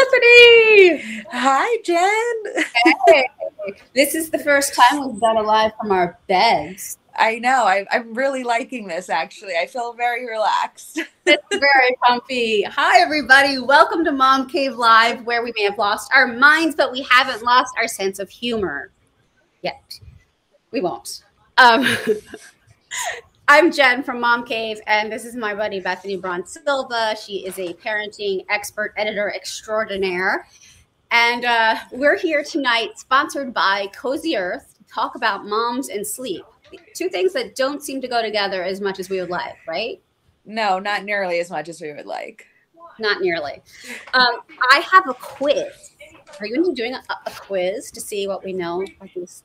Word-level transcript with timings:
Bethany. 0.00 1.24
Hi, 1.32 1.76
Jen. 1.84 2.64
Hey. 3.06 3.28
This 3.94 4.14
is 4.14 4.30
the 4.30 4.38
first 4.38 4.74
time 4.74 5.06
we've 5.06 5.20
done 5.20 5.36
a 5.36 5.42
live 5.42 5.72
from 5.78 5.92
our 5.92 6.18
beds. 6.28 6.98
I 7.14 7.38
know. 7.38 7.64
I, 7.64 7.84
I'm 7.90 8.14
really 8.14 8.42
liking 8.42 8.88
this, 8.88 9.10
actually. 9.10 9.54
I 9.60 9.66
feel 9.66 9.92
very 9.92 10.26
relaxed. 10.26 11.00
It's 11.26 11.44
very 11.50 11.96
comfy. 12.04 12.62
Hi, 12.62 13.00
everybody. 13.00 13.58
Welcome 13.58 14.04
to 14.06 14.10
Mom 14.10 14.48
Cave 14.48 14.74
Live, 14.76 15.24
where 15.26 15.44
we 15.44 15.52
may 15.56 15.62
have 15.64 15.78
lost 15.78 16.10
our 16.12 16.26
minds, 16.26 16.74
but 16.74 16.90
we 16.90 17.02
haven't 17.02 17.44
lost 17.44 17.72
our 17.76 17.86
sense 17.86 18.18
of 18.18 18.28
humor 18.28 18.90
yet. 19.62 20.00
We 20.72 20.80
won't. 20.80 21.22
Um, 21.58 21.86
I'm 23.52 23.72
Jen 23.72 24.04
from 24.04 24.20
Mom 24.20 24.46
Cave, 24.46 24.80
and 24.86 25.10
this 25.10 25.24
is 25.24 25.34
my 25.34 25.56
buddy 25.56 25.80
Bethany 25.80 26.16
Braun 26.16 26.46
Silva. 26.46 27.16
She 27.16 27.44
is 27.44 27.58
a 27.58 27.74
parenting 27.74 28.44
expert, 28.48 28.94
editor 28.96 29.34
extraordinaire. 29.34 30.46
And 31.10 31.44
uh, 31.44 31.74
we're 31.90 32.16
here 32.16 32.44
tonight, 32.44 32.90
sponsored 32.94 33.52
by 33.52 33.88
Cozy 33.92 34.36
Earth, 34.36 34.76
to 34.78 34.84
talk 34.84 35.16
about 35.16 35.46
moms 35.46 35.88
and 35.88 36.06
sleep. 36.06 36.44
Two 36.94 37.08
things 37.08 37.32
that 37.32 37.56
don't 37.56 37.82
seem 37.82 38.00
to 38.02 38.06
go 38.06 38.22
together 38.22 38.62
as 38.62 38.80
much 38.80 39.00
as 39.00 39.10
we 39.10 39.20
would 39.20 39.30
like, 39.30 39.56
right? 39.66 40.00
No, 40.44 40.78
not 40.78 41.02
nearly 41.02 41.40
as 41.40 41.50
much 41.50 41.68
as 41.68 41.80
we 41.80 41.92
would 41.92 42.06
like. 42.06 42.46
Not 43.00 43.20
nearly. 43.20 43.62
Um, 44.14 44.42
I 44.70 44.78
have 44.92 45.08
a 45.08 45.14
quiz. 45.14 45.96
Are 46.38 46.46
you 46.46 46.54
into 46.54 46.72
doing 46.72 46.94
a, 46.94 47.02
a 47.26 47.30
quiz 47.32 47.90
to 47.90 48.00
see 48.00 48.28
what 48.28 48.44
we 48.44 48.52
know? 48.52 48.84
These? 49.12 49.42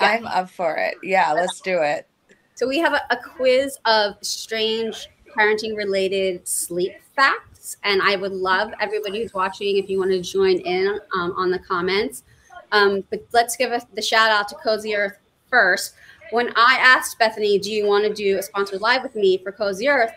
I'm 0.00 0.26
up 0.26 0.48
for 0.48 0.76
it. 0.76 0.94
Yeah, 1.02 1.32
let's 1.34 1.60
do 1.60 1.82
it. 1.82 2.08
So 2.54 2.68
we 2.68 2.78
have 2.78 2.92
a, 2.92 3.02
a 3.10 3.16
quiz 3.16 3.78
of 3.84 4.16
strange 4.22 5.08
parenting 5.36 5.76
related 5.76 6.46
sleep 6.46 6.92
facts. 7.14 7.76
And 7.84 8.02
I 8.02 8.16
would 8.16 8.32
love 8.32 8.72
everybody 8.80 9.22
who's 9.22 9.34
watching 9.34 9.78
if 9.78 9.88
you 9.88 9.98
want 9.98 10.10
to 10.10 10.20
join 10.20 10.58
in 10.58 10.98
um, 11.14 11.32
on 11.36 11.50
the 11.50 11.58
comments. 11.58 12.24
Um, 12.72 13.04
but 13.10 13.24
let's 13.32 13.56
give 13.56 13.72
us 13.72 13.84
the 13.94 14.02
shout 14.02 14.30
out 14.30 14.48
to 14.48 14.54
Cozy 14.56 14.94
Earth 14.94 15.18
first. 15.48 15.94
When 16.30 16.48
I 16.56 16.78
asked 16.80 17.18
Bethany, 17.18 17.58
do 17.58 17.70
you 17.70 17.86
want 17.86 18.04
to 18.04 18.14
do 18.14 18.38
a 18.38 18.42
sponsored 18.42 18.80
live 18.80 19.02
with 19.02 19.14
me 19.14 19.38
for 19.38 19.52
Cozy 19.52 19.88
Earth? 19.88 20.12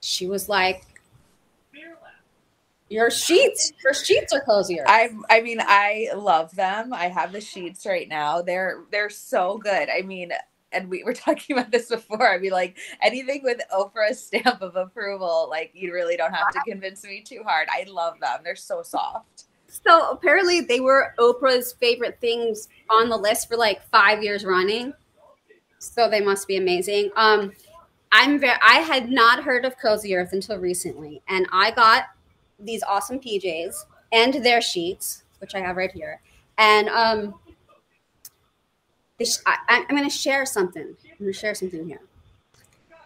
She 0.00 0.26
was 0.26 0.48
like, 0.48 0.84
your 2.90 3.10
sheets, 3.10 3.72
your 3.82 3.94
sheets 3.94 4.32
are 4.32 4.42
cozier. 4.42 4.84
I 4.86 5.10
I 5.30 5.40
mean, 5.40 5.58
I 5.60 6.10
love 6.14 6.54
them. 6.54 6.92
I 6.92 7.08
have 7.08 7.32
the 7.32 7.40
sheets 7.40 7.86
right 7.86 8.08
now. 8.08 8.42
They're 8.42 8.84
they're 8.90 9.10
so 9.10 9.58
good. 9.58 9.88
I 9.88 10.02
mean, 10.02 10.32
and 10.74 10.90
we 10.90 11.04
were 11.04 11.12
talking 11.14 11.56
about 11.56 11.70
this 11.70 11.88
before. 11.88 12.28
I 12.28 12.38
mean, 12.38 12.52
like 12.52 12.76
anything 13.02 13.42
with 13.42 13.60
Oprah's 13.72 14.20
stamp 14.20 14.60
of 14.60 14.76
approval, 14.76 15.46
like 15.48 15.70
you 15.74 15.92
really 15.92 16.16
don't 16.16 16.32
have 16.34 16.52
to 16.52 16.60
convince 16.66 17.04
me 17.04 17.22
too 17.22 17.42
hard. 17.44 17.68
I 17.70 17.86
love 17.88 18.20
them. 18.20 18.40
They're 18.42 18.56
so 18.56 18.82
soft. 18.82 19.44
So 19.68 20.10
apparently, 20.10 20.60
they 20.60 20.80
were 20.80 21.14
Oprah's 21.18 21.72
favorite 21.72 22.18
things 22.20 22.68
on 22.90 23.08
the 23.08 23.16
list 23.16 23.48
for 23.48 23.56
like 23.56 23.82
five 23.90 24.22
years 24.22 24.44
running. 24.44 24.92
So 25.78 26.08
they 26.08 26.20
must 26.20 26.46
be 26.46 26.56
amazing. 26.56 27.10
Um, 27.16 27.52
I'm 28.12 28.38
very. 28.38 28.56
I 28.62 28.76
had 28.76 29.10
not 29.10 29.42
heard 29.42 29.64
of 29.64 29.76
Cozy 29.78 30.14
Earth 30.14 30.32
until 30.32 30.58
recently, 30.58 31.22
and 31.28 31.46
I 31.50 31.72
got 31.72 32.04
these 32.60 32.84
awesome 32.84 33.18
PJs 33.18 33.74
and 34.12 34.34
their 34.34 34.62
sheets, 34.62 35.24
which 35.40 35.56
I 35.56 35.60
have 35.60 35.76
right 35.76 35.90
here, 35.90 36.20
and 36.56 36.88
um, 36.88 37.34
I, 39.46 39.56
I'm 39.68 39.96
going 39.96 40.08
to 40.08 40.14
share 40.14 40.46
something. 40.46 40.82
I'm 40.82 41.18
going 41.18 41.32
to 41.32 41.38
share 41.38 41.54
something 41.54 41.86
here. 41.86 42.00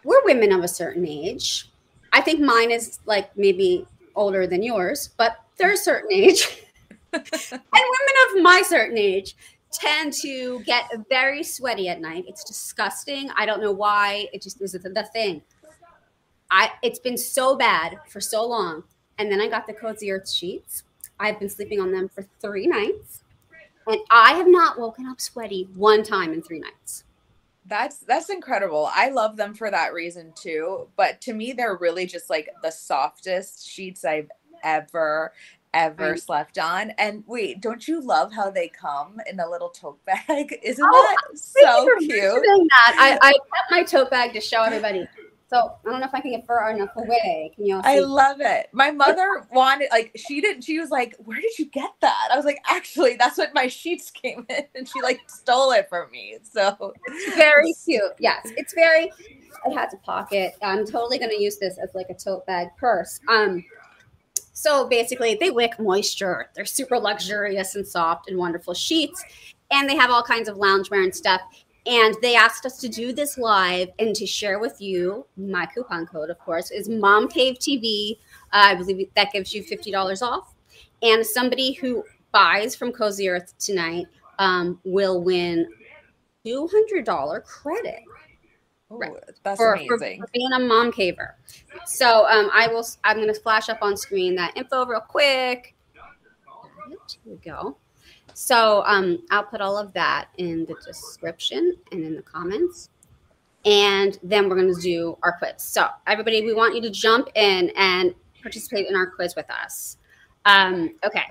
We're 0.05 0.25
women 0.25 0.53
of 0.53 0.63
a 0.63 0.69
certain 0.69 1.07
age. 1.07 1.69
I 2.13 2.21
think 2.21 2.41
mine 2.41 2.71
is 2.71 3.01
like 3.07 3.37
maybe 3.37 3.87
older 4.15 4.47
than 4.47 4.63
yours, 4.63 5.11
but 5.17 5.39
they're 5.57 5.73
a 5.73 5.77
certain 5.77 6.13
age. 6.13 6.63
and 7.13 7.23
women 7.23 8.15
of 8.29 8.43
my 8.43 8.63
certain 8.67 8.99
age 8.99 9.37
tend 9.73 10.13
to 10.13 10.61
get 10.65 10.85
very 11.09 11.43
sweaty 11.43 11.89
at 11.89 12.01
night. 12.01 12.25
It's 12.27 12.45
disgusting. 12.45 13.31
I 13.37 13.47
don't 13.47 13.61
know 13.61 13.73
why. 13.73 14.29
It 14.33 14.43
just 14.43 14.61
is 14.61 14.73
the 14.73 15.09
thing. 15.13 15.43
I 16.51 16.71
it's 16.83 16.99
been 16.99 17.19
so 17.19 17.57
bad 17.57 17.99
for 18.09 18.21
so 18.21 18.47
long. 18.47 18.83
And 19.19 19.31
then 19.31 19.41
I 19.41 19.49
got 19.49 19.67
the 19.67 19.73
Cozy 19.73 20.11
Earth 20.11 20.31
sheets. 20.31 20.85
I've 21.21 21.39
been 21.39 21.51
sleeping 21.51 21.81
on 21.81 21.93
them 21.93 22.09
for 22.09 22.25
three 22.41 22.67
nights. 22.67 23.23
And 23.89 24.01
I 24.11 24.35
have 24.35 24.47
not 24.47 24.79
woken 24.79 25.07
up 25.07 25.21
sweaty 25.21 25.69
one 25.75 26.03
time 26.03 26.33
in 26.33 26.43
three 26.43 26.61
nights. 26.61 27.05
That's 27.67 27.99
that's 27.99 28.31
incredible. 28.31 28.91
I 28.95 29.11
love 29.11 29.37
them 29.37 29.55
for 29.55 29.71
that 29.71 29.93
reason 29.93 30.33
too. 30.35 30.89
But 30.97 31.21
to 31.23 31.35
me, 31.35 31.53
they're 31.53 31.77
really 31.77 32.07
just 32.07 32.31
like 32.31 32.49
the 32.63 32.71
softest 32.71 33.67
sheets 33.67 34.05
I've 34.05 34.31
ever 34.63 35.33
ever 35.75 36.11
right. 36.11 36.21
slept 36.21 36.59
on. 36.59 36.91
And 36.99 37.25
wait, 37.27 37.61
don't 37.61 37.87
you 37.87 38.01
love 38.01 38.33
how 38.33 38.51
they 38.51 38.69
come 38.69 39.21
in 39.31 39.41
a 39.41 39.49
little 39.49 39.69
tote 39.69 40.03
bag? 40.05 40.59
Isn't 40.63 40.85
oh, 40.87 41.17
that 41.31 41.39
so 41.39 41.89
cute? 41.99 42.11
That. 42.11 42.97
I, 42.99 43.19
I 43.29 43.33
kept 43.33 43.71
my 43.71 43.83
tote 43.85 44.11
bag 44.11 44.33
to 44.35 44.41
show 44.41 44.63
everybody. 44.63 45.07
So 45.49 45.77
I 45.87 45.91
don't 45.91 46.01
know 46.01 46.07
if 46.07 46.15
I 46.15 46.21
can 46.21 46.33
get 46.33 46.47
far 46.47 46.71
enough 46.71 46.91
away. 46.97 47.53
Can 47.55 47.65
you 47.65 47.77
all 47.77 47.83
see? 47.83 47.89
I 47.89 47.99
love 48.01 48.37
it. 48.41 48.69
My 48.73 48.91
mother 48.91 49.47
wanted 49.53 49.89
like 49.91 50.13
she 50.15 50.43
didn't 50.43 50.63
she 50.63 50.79
was 50.79 50.91
like, 50.91 51.17
Where 51.19 51.41
did 51.41 51.59
you 51.59 51.67
get 51.67 51.91
that? 52.01 52.29
I 52.31 52.37
was 52.37 52.45
like, 52.45 52.61
actually, 52.69 53.17
that's 53.17 53.39
what 53.39 53.55
my 53.55 53.67
sheets 53.67 54.11
came 54.23 54.45
in. 54.51 54.65
And 54.75 54.87
she 54.87 55.01
like 55.01 55.21
stole 55.27 55.73
it 55.73 55.89
from 55.89 56.11
me. 56.11 56.37
So 56.43 56.93
it's 57.07 57.35
very 57.35 57.75
cute. 57.85 58.13
Yes. 58.19 58.47
It's 58.57 58.75
very 58.75 59.11
it 59.67 59.75
has 59.75 59.95
a 59.95 59.99
pocket. 59.99 60.55
I'm 60.63 60.87
totally 60.87 61.19
gonna 61.19 61.33
use 61.39 61.57
this 61.57 61.79
as 61.79 61.95
like 61.95 62.11
a 62.11 62.15
tote 62.15 62.45
bag 62.47 62.69
purse. 62.77 63.19
Um 63.29 63.65
so 64.53 64.87
basically 64.87 65.39
they 65.41 65.51
wick 65.51 65.81
moisture. 65.81 66.51
They're 66.55 66.67
super 66.67 66.99
luxurious 66.99 67.75
and 67.75 67.89
soft 67.89 68.29
and 68.29 68.37
wonderful 68.37 68.75
sheets. 68.75 69.25
And 69.71 69.89
they 69.89 69.97
have 69.97 70.11
all 70.11 70.23
kinds 70.23 70.49
of 70.49 70.57
loungewear 70.57 71.05
and 71.05 71.15
stuff. 71.15 71.41
And 71.89 72.15
they 72.21 72.37
asked 72.37 72.67
us 72.67 72.77
to 72.79 72.89
do 72.89 73.15
this 73.15 73.39
live 73.39 73.89
and 73.99 74.15
to 74.15 74.27
share 74.27 74.59
with 74.59 74.79
you. 74.79 75.25
My 75.39 75.65
coupon 75.65 76.07
code, 76.07 76.29
of 76.29 76.39
course, 76.39 76.71
is 76.71 76.87
Mom 76.87 77.29
Cave 77.29 77.57
TV. 77.59 78.19
Uh, 78.53 78.69
I 78.71 78.75
believe 78.75 79.09
that 79.17 79.33
gives 79.33 79.55
you 79.55 79.63
fifty 79.63 79.91
dollars 79.91 80.21
off. 80.21 80.55
And 81.03 81.25
somebody 81.25 81.73
who 81.73 82.05
buys 82.31 82.77
from 82.77 82.93
Cozy 82.93 83.31
Earth 83.31 83.55
tonight 83.59 84.07
um, 84.39 84.79
will 84.85 85.23
win 85.23 85.67
two 86.45 86.69
hundred 86.69 87.07
dollar 87.07 87.41
credit. 87.41 88.01
Ooh, 88.93 89.01
that's 89.43 89.59
for, 89.59 89.75
amazing. 89.75 90.21
For, 90.21 90.27
for, 90.27 90.31
being 90.33 90.53
a 90.53 90.59
mom 90.59 90.93
caver. 90.93 91.33
So 91.87 92.27
um, 92.27 92.51
I 92.53 92.69
will. 92.69 92.87
I'm 93.03 93.17
going 93.17 93.33
to 93.33 93.41
flash 93.41 93.71
up 93.71 93.79
on 93.81 93.97
screen 93.97 94.35
that 94.35 94.55
info 94.59 94.85
real 94.85 95.01
quick. 95.01 95.75
Here 97.25 97.33
we 97.33 97.37
go. 97.37 97.79
So 98.41 98.85
um, 98.87 99.19
I'll 99.33 99.43
put 99.43 99.61
all 99.61 99.77
of 99.77 99.93
that 99.95 100.29
in 100.37 100.65
the 100.67 100.77
description 100.87 101.77
and 101.91 102.05
in 102.05 102.15
the 102.15 102.23
comments. 102.23 102.89
And 103.65 104.17
then 104.23 104.49
we're 104.49 104.55
going 104.55 104.73
to 104.73 104.81
do 104.81 105.19
our 105.25 105.37
quiz. 105.39 105.55
So, 105.57 105.89
everybody, 106.07 106.43
we 106.43 106.55
want 106.55 106.77
you 106.77 106.81
to 106.83 106.91
jump 106.91 107.31
in 107.35 107.73
and 107.75 108.15
participate 108.41 108.87
in 108.87 108.95
our 108.95 109.11
quiz 109.11 109.35
with 109.35 109.51
us. 109.51 109.97
Um, 110.45 110.95
okay. 111.05 111.25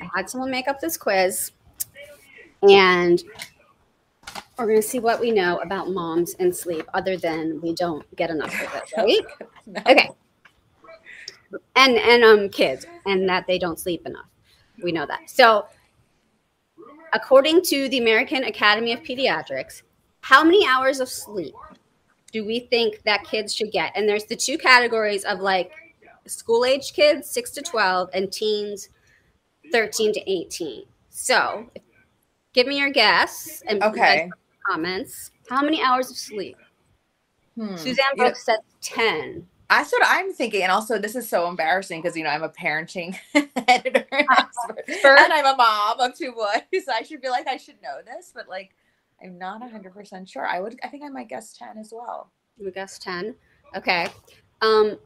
I 0.00 0.08
had 0.16 0.30
someone 0.30 0.50
make 0.50 0.68
up 0.68 0.80
this 0.80 0.96
quiz, 0.96 1.52
and 2.62 3.22
we're 4.58 4.64
going 4.64 4.80
to 4.80 4.88
see 4.88 5.00
what 5.00 5.20
we 5.20 5.32
know 5.32 5.58
about 5.58 5.90
moms 5.90 6.32
and 6.38 6.56
sleep, 6.56 6.88
other 6.94 7.18
than 7.18 7.60
we 7.60 7.74
don't 7.74 8.06
get 8.16 8.30
enough 8.30 8.54
of 8.54 8.74
it, 8.74 8.92
right? 8.96 9.48
no. 9.66 9.82
Okay. 9.86 10.08
And 11.76 11.98
and 11.98 12.24
um 12.24 12.48
kids, 12.48 12.86
and 13.04 13.28
that 13.28 13.46
they 13.46 13.58
don't 13.58 13.78
sleep 13.78 14.06
enough. 14.06 14.24
We 14.82 14.92
know 14.92 15.06
that. 15.06 15.30
So, 15.30 15.66
according 17.12 17.62
to 17.62 17.88
the 17.88 17.98
American 17.98 18.44
Academy 18.44 18.92
of 18.92 19.00
Pediatrics, 19.00 19.82
how 20.20 20.42
many 20.44 20.66
hours 20.66 21.00
of 21.00 21.08
sleep 21.08 21.54
do 22.32 22.44
we 22.44 22.60
think 22.60 23.02
that 23.04 23.24
kids 23.24 23.54
should 23.54 23.72
get? 23.72 23.92
And 23.94 24.08
there's 24.08 24.24
the 24.24 24.36
two 24.36 24.58
categories 24.58 25.24
of 25.24 25.40
like 25.40 25.72
school 26.26 26.64
age 26.64 26.92
kids, 26.92 27.30
6 27.30 27.50
to 27.52 27.62
12, 27.62 28.10
and 28.12 28.32
teens, 28.32 28.88
13 29.72 30.12
to 30.14 30.30
18. 30.30 30.84
So, 31.10 31.70
give 32.52 32.66
me 32.66 32.78
your 32.78 32.90
guess 32.90 33.62
and 33.68 33.82
okay. 33.82 34.30
comments. 34.68 35.30
How 35.48 35.62
many 35.62 35.82
hours 35.82 36.10
of 36.10 36.16
sleep? 36.16 36.56
Hmm. 37.56 37.76
Suzanne 37.76 38.16
Brooks 38.16 38.44
said 38.44 38.58
10. 38.82 39.46
That's 39.68 39.90
what 39.90 40.02
I'm 40.04 40.32
thinking. 40.32 40.62
And 40.62 40.70
also, 40.70 40.98
this 40.98 41.16
is 41.16 41.28
so 41.28 41.48
embarrassing 41.48 42.00
because, 42.00 42.16
you 42.16 42.22
know, 42.22 42.30
I'm 42.30 42.42
a 42.42 42.48
parenting 42.48 43.16
editor 43.34 44.06
and, 44.10 44.28
and 44.88 45.32
I'm 45.32 45.46
a 45.46 45.56
mom 45.56 46.00
of 46.00 46.16
two 46.16 46.32
boys. 46.32 46.84
I 46.92 47.02
should 47.02 47.20
feel 47.20 47.32
like 47.32 47.48
I 47.48 47.56
should 47.56 47.82
know 47.82 47.98
this, 48.04 48.32
but 48.34 48.48
like, 48.48 48.74
I'm 49.22 49.38
not 49.38 49.62
100% 49.62 50.28
sure. 50.28 50.46
I 50.46 50.60
would, 50.60 50.78
I 50.84 50.88
think 50.88 51.02
I 51.02 51.08
might 51.08 51.28
guess 51.28 51.52
10 51.54 51.78
as 51.78 51.92
well. 51.92 52.30
You 52.56 52.64
would 52.66 52.74
guess 52.74 52.98
10. 52.98 53.34
Okay. 53.74 54.08
Um, 54.62 54.98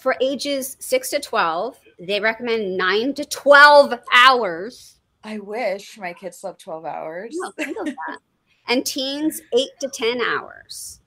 for 0.00 0.16
ages 0.20 0.76
6 0.80 1.10
to 1.10 1.20
12, 1.20 1.78
they 1.98 2.20
recommend 2.20 2.76
9 2.76 3.14
to 3.14 3.24
12 3.24 3.94
hours. 4.14 5.00
I 5.24 5.38
wish 5.38 5.98
my 5.98 6.12
kids 6.12 6.38
slept 6.38 6.60
12 6.60 6.84
hours. 6.84 7.36
No, 7.38 7.50
think 7.50 7.76
of 7.78 7.86
that. 7.86 8.18
and 8.68 8.86
teens, 8.86 9.42
8 9.52 9.68
to 9.80 9.88
10 9.88 10.20
hours. 10.20 11.00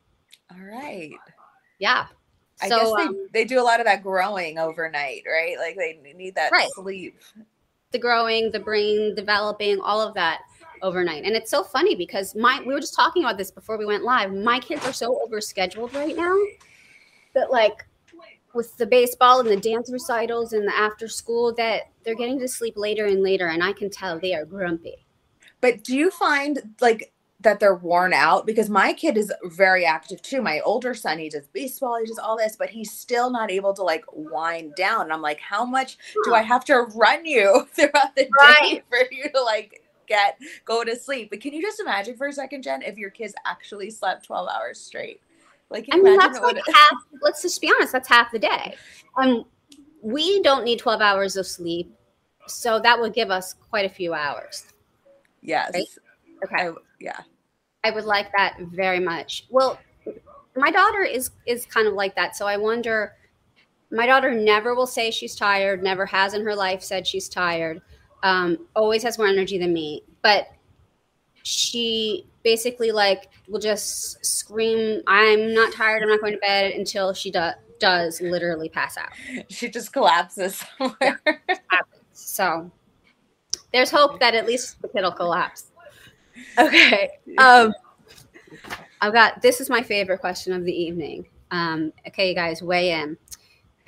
All 0.51 0.63
right. 0.63 1.11
Yeah. 1.79 2.07
I 2.63 2.69
So, 2.69 2.77
guess 2.77 2.93
they, 2.95 3.03
um, 3.03 3.27
they 3.33 3.45
do 3.45 3.59
a 3.59 3.63
lot 3.63 3.79
of 3.79 3.85
that 3.85 4.01
growing 4.03 4.57
overnight, 4.57 5.23
right? 5.27 5.57
Like 5.57 5.75
they 5.75 5.99
need 6.15 6.35
that 6.35 6.51
Right. 6.51 6.69
sleep. 6.73 7.15
the 7.91 7.99
growing, 7.99 8.51
the 8.51 8.59
brain 8.59 9.13
developing, 9.15 9.79
all 9.81 10.01
of 10.01 10.13
that 10.15 10.41
overnight. 10.81 11.23
And 11.25 11.35
it's 11.35 11.51
so 11.51 11.63
funny 11.63 11.95
because 11.95 12.35
my 12.35 12.61
we 12.65 12.73
were 12.73 12.79
just 12.79 12.95
talking 12.95 13.23
about 13.23 13.37
this 13.37 13.51
before 13.51 13.77
we 13.77 13.85
went 13.85 14.03
live. 14.03 14.33
My 14.33 14.59
kids 14.59 14.85
are 14.85 14.93
so 14.93 15.21
overscheduled 15.27 15.93
right 15.93 16.15
now 16.15 16.35
that 17.33 17.51
like 17.51 17.85
with 18.53 18.75
the 18.77 18.85
baseball 18.85 19.39
and 19.39 19.49
the 19.49 19.57
dance 19.57 19.91
recitals 19.91 20.53
and 20.53 20.67
the 20.67 20.75
after 20.75 21.07
school 21.07 21.53
that 21.55 21.83
they're 22.03 22.15
getting 22.15 22.39
to 22.39 22.47
sleep 22.47 22.75
later 22.77 23.05
and 23.05 23.21
later 23.23 23.47
and 23.47 23.63
I 23.63 23.73
can 23.73 23.89
tell 23.89 24.19
they 24.19 24.33
are 24.33 24.45
grumpy. 24.45 25.05
But 25.61 25.83
do 25.83 25.95
you 25.95 26.11
find 26.11 26.75
like 26.81 27.12
that 27.43 27.59
they're 27.59 27.75
worn 27.75 28.13
out? 28.13 28.45
Because 28.45 28.69
my 28.69 28.93
kid 28.93 29.17
is 29.17 29.31
very 29.43 29.85
active 29.85 30.21
too. 30.21 30.41
My 30.41 30.59
older 30.61 30.93
son, 30.93 31.19
he 31.19 31.29
does 31.29 31.47
baseball, 31.47 31.99
he 31.99 32.05
does 32.05 32.19
all 32.19 32.37
this, 32.37 32.55
but 32.55 32.69
he's 32.69 32.91
still 32.91 33.29
not 33.29 33.51
able 33.51 33.73
to 33.73 33.83
like 33.83 34.05
wind 34.11 34.75
down. 34.75 35.03
And 35.03 35.13
I'm 35.13 35.21
like, 35.21 35.39
how 35.39 35.65
much 35.65 35.97
do 36.25 36.33
I 36.33 36.41
have 36.41 36.65
to 36.65 36.81
run 36.95 37.25
you 37.25 37.67
throughout 37.73 38.15
the 38.15 38.29
day 38.61 38.83
for 38.89 38.99
you 39.11 39.29
to 39.33 39.41
like 39.41 39.83
get 40.07 40.37
go 40.65 40.83
to 40.83 40.95
sleep? 40.95 41.29
But 41.29 41.41
can 41.41 41.53
you 41.53 41.61
just 41.61 41.79
imagine 41.79 42.17
for 42.17 42.27
a 42.27 42.33
second, 42.33 42.63
Jen, 42.63 42.81
if 42.81 42.97
your 42.97 43.09
kids 43.09 43.33
actually 43.45 43.89
slept 43.89 44.25
12 44.25 44.49
hours 44.49 44.79
straight? 44.79 45.21
Like, 45.73 45.89
I 45.91 45.97
mean, 45.97 46.17
that's 46.17 46.39
like 46.39 46.57
half. 46.57 46.97
Let's 47.21 47.41
just 47.41 47.59
be 47.59 47.71
honest. 47.75 47.91
That's 47.91 48.07
half 48.07 48.31
the 48.31 48.37
day. 48.37 48.75
Um, 49.17 49.45
we 50.03 50.41
don't 50.43 50.63
need 50.63 50.77
twelve 50.77 51.01
hours 51.01 51.35
of 51.35 51.47
sleep, 51.47 51.91
so 52.47 52.79
that 52.79 52.99
would 52.99 53.13
give 53.13 53.31
us 53.31 53.55
quite 53.71 53.85
a 53.85 53.89
few 53.89 54.13
hours. 54.13 54.65
yes. 55.41 55.71
Right? 55.73 55.87
Okay, 56.43 56.67
I, 56.67 56.73
yeah. 56.99 57.21
I 57.83 57.91
would 57.91 58.05
like 58.05 58.31
that 58.35 58.57
very 58.59 58.99
much. 58.99 59.45
Well, 59.49 59.79
my 60.55 60.71
daughter 60.71 61.01
is 61.03 61.31
is 61.45 61.65
kind 61.65 61.87
of 61.87 61.93
like 61.93 62.15
that, 62.15 62.35
so 62.35 62.45
I 62.47 62.57
wonder. 62.57 63.13
My 63.91 64.07
daughter 64.07 64.31
never 64.33 64.73
will 64.73 64.87
say 64.87 65.11
she's 65.11 65.35
tired. 65.35 65.83
Never 65.83 66.05
has 66.07 66.33
in 66.33 66.43
her 66.43 66.55
life 66.55 66.81
said 66.81 67.05
she's 67.05 67.29
tired. 67.29 67.81
Um, 68.23 68.67
always 68.75 69.03
has 69.03 69.17
more 69.17 69.27
energy 69.27 69.57
than 69.57 69.73
me, 69.73 70.03
but 70.21 70.47
she 71.43 72.25
basically 72.43 72.91
like 72.91 73.29
will 73.49 73.59
just 73.59 74.25
scream 74.25 75.01
i'm 75.07 75.53
not 75.53 75.73
tired 75.73 76.01
i'm 76.01 76.09
not 76.09 76.21
going 76.21 76.31
to 76.33 76.39
bed 76.39 76.71
until 76.71 77.13
she 77.13 77.29
do- 77.31 77.49
does 77.79 78.21
literally 78.21 78.69
pass 78.69 78.97
out 78.97 79.09
She 79.49 79.69
just 79.69 79.91
collapses 79.91 80.63
somewhere. 80.77 81.21
so 82.13 82.71
there's 83.73 83.91
hope 83.91 84.19
that 84.21 84.35
at 84.35 84.45
least 84.45 84.81
the 84.81 84.87
kid 84.87 85.01
will 85.03 85.11
collapse 85.11 85.71
okay 86.57 87.11
um 87.37 87.73
i've 89.01 89.13
got 89.13 89.41
this 89.41 89.61
is 89.61 89.69
my 89.69 89.81
favorite 89.81 90.19
question 90.19 90.53
of 90.53 90.65
the 90.65 90.73
evening. 90.73 91.25
Um 91.51 91.93
okay 92.07 92.29
you 92.29 92.35
guys 92.35 92.61
weigh 92.61 92.91
in. 92.91 93.17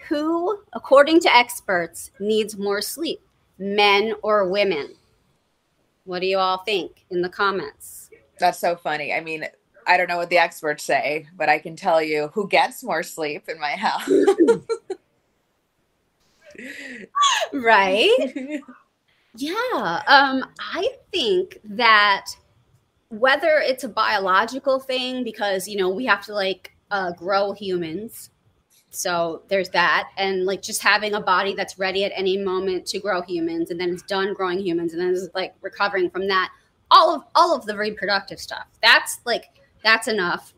Who 0.09 0.59
according 0.73 1.21
to 1.21 1.35
experts 1.35 2.11
needs 2.19 2.57
more 2.57 2.81
sleep 2.81 3.21
men 3.57 4.13
or 4.21 4.49
women? 4.49 4.95
What 6.03 6.19
do 6.19 6.27
you 6.27 6.37
all 6.37 6.59
think 6.59 7.05
in 7.09 7.21
the 7.21 7.29
comments? 7.29 8.09
That's 8.39 8.59
so 8.59 8.75
funny. 8.75 9.13
I 9.13 9.21
mean, 9.21 9.45
I 9.87 9.97
don't 9.97 10.07
know 10.07 10.17
what 10.17 10.29
the 10.29 10.37
experts 10.37 10.83
say, 10.83 11.27
but 11.35 11.49
I 11.49 11.57
can 11.57 11.75
tell 11.75 12.01
you 12.01 12.29
who 12.33 12.47
gets 12.47 12.83
more 12.83 13.01
sleep 13.01 13.49
in 13.49 13.59
my 13.59 13.71
house. 13.71 14.07
right 17.53 18.33
Yeah, 19.37 20.01
um, 20.07 20.45
I 20.59 20.89
think 21.11 21.59
that 21.65 22.27
whether 23.09 23.57
it's 23.57 23.83
a 23.83 23.89
biological 23.89 24.79
thing, 24.79 25.23
because 25.23 25.67
you 25.67 25.77
know 25.77 25.89
we 25.89 26.05
have 26.05 26.23
to 26.25 26.33
like 26.33 26.75
uh, 26.91 27.11
grow 27.11 27.53
humans, 27.53 28.29
so 28.89 29.43
there's 29.49 29.69
that, 29.69 30.09
and 30.17 30.45
like 30.45 30.61
just 30.61 30.81
having 30.81 31.15
a 31.15 31.21
body 31.21 31.53
that's 31.53 31.77
ready 31.77 32.05
at 32.05 32.13
any 32.15 32.37
moment 32.37 32.85
to 32.87 32.99
grow 32.99 33.21
humans, 33.21 33.71
and 33.71 33.79
then 33.79 33.89
it's 33.89 34.03
done 34.03 34.33
growing 34.33 34.59
humans, 34.59 34.93
and 34.93 35.01
then 35.01 35.09
it's 35.09 35.27
like 35.33 35.53
recovering 35.61 36.09
from 36.09 36.27
that. 36.27 36.49
All 36.91 37.13
of 37.15 37.23
all 37.33 37.55
of 37.55 37.65
the 37.65 37.75
reproductive 37.75 38.39
stuff. 38.39 38.67
That's 38.81 39.19
like 39.25 39.45
that's 39.83 40.07
enough. 40.07 40.53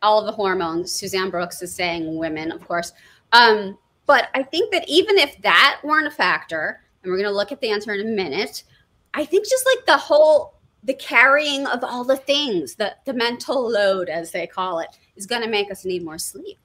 All 0.00 0.20
of 0.20 0.26
the 0.26 0.32
hormones. 0.32 0.92
Suzanne 0.92 1.30
Brooks 1.30 1.60
is 1.60 1.74
saying 1.74 2.16
women, 2.16 2.52
of 2.52 2.66
course. 2.66 2.92
Um, 3.32 3.76
but 4.06 4.28
I 4.34 4.42
think 4.42 4.72
that 4.72 4.88
even 4.88 5.18
if 5.18 5.40
that 5.42 5.80
weren't 5.84 6.06
a 6.06 6.10
factor, 6.10 6.80
and 7.02 7.10
we're 7.10 7.18
going 7.18 7.30
to 7.30 7.36
look 7.36 7.52
at 7.52 7.60
the 7.60 7.70
answer 7.70 7.92
in 7.92 8.00
a 8.00 8.10
minute. 8.10 8.64
I 9.14 9.24
think 9.24 9.48
just 9.48 9.66
like 9.66 9.86
the 9.86 9.96
whole 9.96 10.54
the 10.84 10.94
carrying 10.94 11.66
of 11.66 11.82
all 11.82 12.04
the 12.04 12.16
things, 12.16 12.76
the 12.76 12.94
the 13.04 13.14
mental 13.14 13.68
load 13.68 14.08
as 14.08 14.32
they 14.32 14.46
call 14.46 14.78
it, 14.80 14.88
is 15.16 15.26
going 15.26 15.42
to 15.42 15.48
make 15.48 15.70
us 15.70 15.84
need 15.84 16.04
more 16.04 16.18
sleep. 16.18 16.58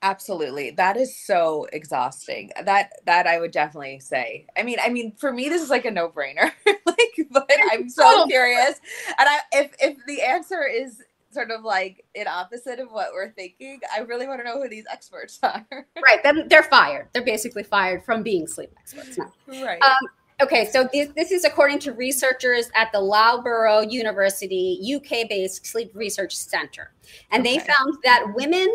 Absolutely. 0.00 0.70
That 0.70 0.96
is 0.96 1.16
so 1.16 1.66
exhausting. 1.72 2.52
That 2.62 2.92
that 3.06 3.26
I 3.26 3.40
would 3.40 3.50
definitely 3.50 3.98
say. 3.98 4.46
I 4.56 4.62
mean, 4.62 4.78
I 4.82 4.90
mean, 4.90 5.12
for 5.16 5.32
me 5.32 5.48
this 5.48 5.60
is 5.60 5.70
like 5.70 5.84
a 5.84 5.90
no-brainer. 5.90 6.52
like, 6.66 7.28
but 7.30 7.50
I'm 7.72 7.88
so 7.88 8.26
curious. 8.28 8.80
And 9.18 9.28
I 9.28 9.38
if 9.52 9.72
if 9.80 9.98
the 10.06 10.22
answer 10.22 10.62
is 10.64 11.02
sort 11.38 11.52
of 11.52 11.62
like 11.62 12.04
an 12.16 12.26
opposite 12.26 12.80
of 12.80 12.90
what 12.90 13.12
we're 13.12 13.30
thinking, 13.30 13.78
I 13.94 14.00
really 14.00 14.26
want 14.26 14.40
to 14.40 14.44
know 14.44 14.60
who 14.60 14.68
these 14.68 14.86
experts 14.90 15.38
are. 15.44 15.64
Right, 16.02 16.20
then 16.24 16.48
they're 16.48 16.64
fired. 16.64 17.08
They're 17.12 17.24
basically 17.24 17.62
fired 17.62 18.04
from 18.04 18.24
being 18.24 18.48
sleep 18.48 18.72
experts 18.78 19.16
now. 19.16 19.32
right. 19.48 19.80
Um, 19.82 19.96
Okay, 20.40 20.66
so 20.66 20.88
this, 20.92 21.08
this 21.16 21.32
is 21.32 21.44
according 21.44 21.80
to 21.80 21.92
researchers 21.92 22.70
at 22.76 22.92
the 22.92 23.00
Loughborough 23.00 23.80
University 23.80 24.78
UK 24.94 25.28
based 25.28 25.66
Sleep 25.66 25.90
Research 25.94 26.36
Center. 26.36 26.92
And 27.32 27.44
they 27.44 27.58
found 27.58 27.96
that 28.04 28.24
women 28.36 28.68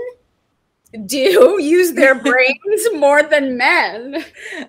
do 1.06 1.57
use 1.62 1.94
their 1.94 2.15
brains 2.15 2.88
more 2.95 3.24
than 3.24 3.56
men. 3.56 4.25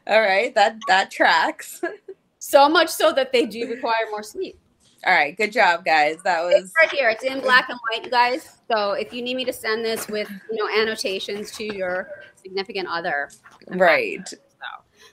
All 0.06 0.20
right. 0.20 0.54
That 0.54 0.76
that 0.86 1.10
tracks. 1.10 1.82
So 2.38 2.68
much 2.68 2.90
so 2.90 3.10
that 3.12 3.32
they 3.32 3.46
do 3.46 3.66
require 3.70 4.04
more 4.10 4.22
sleep. 4.22 4.58
All 5.06 5.12
right. 5.12 5.36
Good 5.36 5.52
job, 5.52 5.84
guys. 5.84 6.16
That 6.24 6.44
It's 6.46 6.62
was 6.62 6.72
right 6.80 6.90
here. 6.90 7.10
It's 7.10 7.24
in 7.24 7.40
black 7.40 7.68
and 7.68 7.78
white, 7.90 8.04
you 8.04 8.10
guys. 8.10 8.56
So 8.70 8.92
if 8.92 9.12
you 9.12 9.20
need 9.22 9.36
me 9.36 9.44
to 9.44 9.52
send 9.52 9.84
this 9.84 10.08
with, 10.08 10.30
you 10.50 10.56
know, 10.56 10.68
annotations 10.80 11.50
to 11.52 11.64
your 11.64 12.08
significant 12.36 12.88
other, 12.88 13.30
right. 13.68 14.26
so 14.28 14.36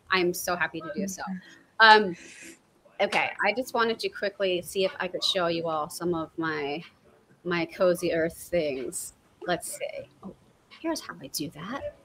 I'm 0.10 0.34
so 0.34 0.56
happy 0.56 0.80
to 0.82 0.92
do 0.96 1.08
so. 1.08 1.24
Um, 1.82 2.16
okay, 3.02 3.32
I 3.46 3.54
just 3.54 3.74
wanted 3.74 4.00
to 4.00 4.10
quickly 4.10 4.62
see 4.62 4.86
if 4.86 4.92
I 5.00 5.08
could 5.10 5.24
show 5.24 5.48
you 5.48 5.68
all 5.68 5.90
some 5.90 6.14
of 6.14 6.32
my 6.38 6.84
my 7.44 7.66
cozy 7.66 8.14
earth 8.14 8.38
things. 8.38 9.14
Let's 9.48 9.76
see. 9.78 10.08
Oh, 10.24 10.34
here's 10.80 11.02
how 11.02 11.16
I 11.22 11.28
do 11.28 11.50
that. 11.52 11.96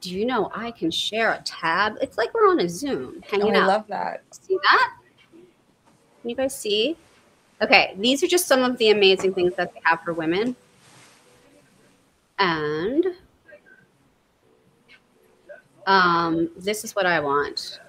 Do 0.00 0.10
you 0.16 0.24
know 0.24 0.50
I 0.54 0.70
can 0.70 0.90
share 0.90 1.32
a 1.34 1.42
tab? 1.42 1.96
It's 2.00 2.16
like 2.16 2.32
we're 2.32 2.48
on 2.48 2.60
a 2.60 2.68
Zoom 2.68 3.22
Oh, 3.22 3.28
hanging 3.30 3.56
I 3.56 3.60
out. 3.60 3.68
love 3.68 3.84
that. 3.88 4.22
See 4.30 4.56
that? 4.70 4.92
Can 6.28 6.36
you 6.36 6.36
guys 6.36 6.54
see? 6.54 6.94
Okay, 7.62 7.94
these 7.96 8.22
are 8.22 8.26
just 8.26 8.46
some 8.46 8.62
of 8.62 8.76
the 8.76 8.90
amazing 8.90 9.32
things 9.32 9.54
that 9.54 9.72
they 9.72 9.80
have 9.84 10.02
for 10.02 10.12
women. 10.12 10.56
And 12.38 13.06
um, 15.86 16.50
this 16.54 16.84
is 16.84 16.94
what 16.94 17.06
I 17.06 17.18
want. 17.20 17.80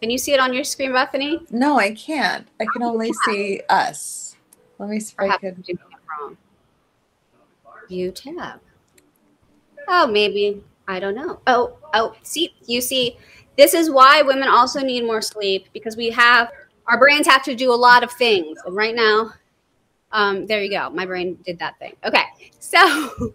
Can 0.00 0.08
you 0.08 0.18
see 0.18 0.32
it 0.32 0.38
on 0.38 0.54
your 0.54 0.62
screen, 0.62 0.92
Bethany? 0.92 1.40
No, 1.50 1.80
I 1.80 1.92
can't. 1.92 2.46
I 2.60 2.66
can 2.72 2.84
only 2.84 3.10
see 3.24 3.60
us. 3.68 4.36
Let 4.78 4.88
me 4.88 5.00
see 5.00 5.16
if 5.18 5.28
I 5.28 5.36
can. 5.38 5.64
It 5.66 5.78
wrong. 6.08 6.36
View 7.88 8.12
tab. 8.12 8.60
Oh, 9.88 10.06
maybe. 10.06 10.62
I 10.86 11.00
don't 11.00 11.16
know. 11.16 11.40
Oh, 11.48 11.76
oh, 11.92 12.14
see, 12.22 12.54
you 12.68 12.82
see, 12.82 13.16
this 13.58 13.74
is 13.74 13.90
why 13.90 14.22
women 14.22 14.46
also 14.46 14.78
need 14.78 15.04
more 15.04 15.20
sleep 15.20 15.66
because 15.72 15.96
we 15.96 16.10
have 16.10 16.52
our 16.90 16.98
brains 16.98 17.26
have 17.26 17.42
to 17.44 17.54
do 17.54 17.72
a 17.72 17.74
lot 17.74 18.02
of 18.02 18.10
things. 18.12 18.58
And 18.66 18.74
right 18.74 18.94
now, 18.94 19.32
um, 20.12 20.46
there 20.46 20.62
you 20.62 20.70
go. 20.70 20.90
My 20.90 21.06
brain 21.06 21.38
did 21.46 21.58
that 21.60 21.78
thing. 21.78 21.94
Okay. 22.04 22.24
So 22.58 22.78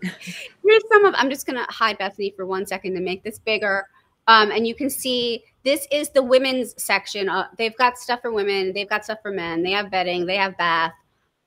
here's 0.64 0.84
some 0.92 1.06
of 1.06 1.14
I'm 1.18 1.30
just 1.30 1.48
gonna 1.48 1.66
hide 1.70 1.98
Bethany 1.98 2.34
for 2.36 2.46
one 2.46 2.66
second 2.66 2.94
to 2.96 3.02
make 3.02 3.24
this 3.24 3.40
bigger. 3.40 3.88
Um, 4.28 4.52
and 4.52 4.68
you 4.68 4.76
can 4.76 4.90
see 4.90 5.44
this 5.64 5.88
is 5.92 6.10
the 6.10 6.22
women's 6.22 6.82
section. 6.82 7.30
Uh, 7.30 7.48
they've 7.58 7.76
got 7.78 7.98
stuff 7.98 8.22
for 8.22 8.32
women, 8.32 8.74
they've 8.74 8.90
got 8.90 9.06
stuff 9.06 9.20
for 9.22 9.32
men, 9.32 9.64
they 9.64 9.72
have 9.72 9.90
bedding, 9.90 10.26
they 10.26 10.38
have 10.38 10.58
bath. 10.58 10.94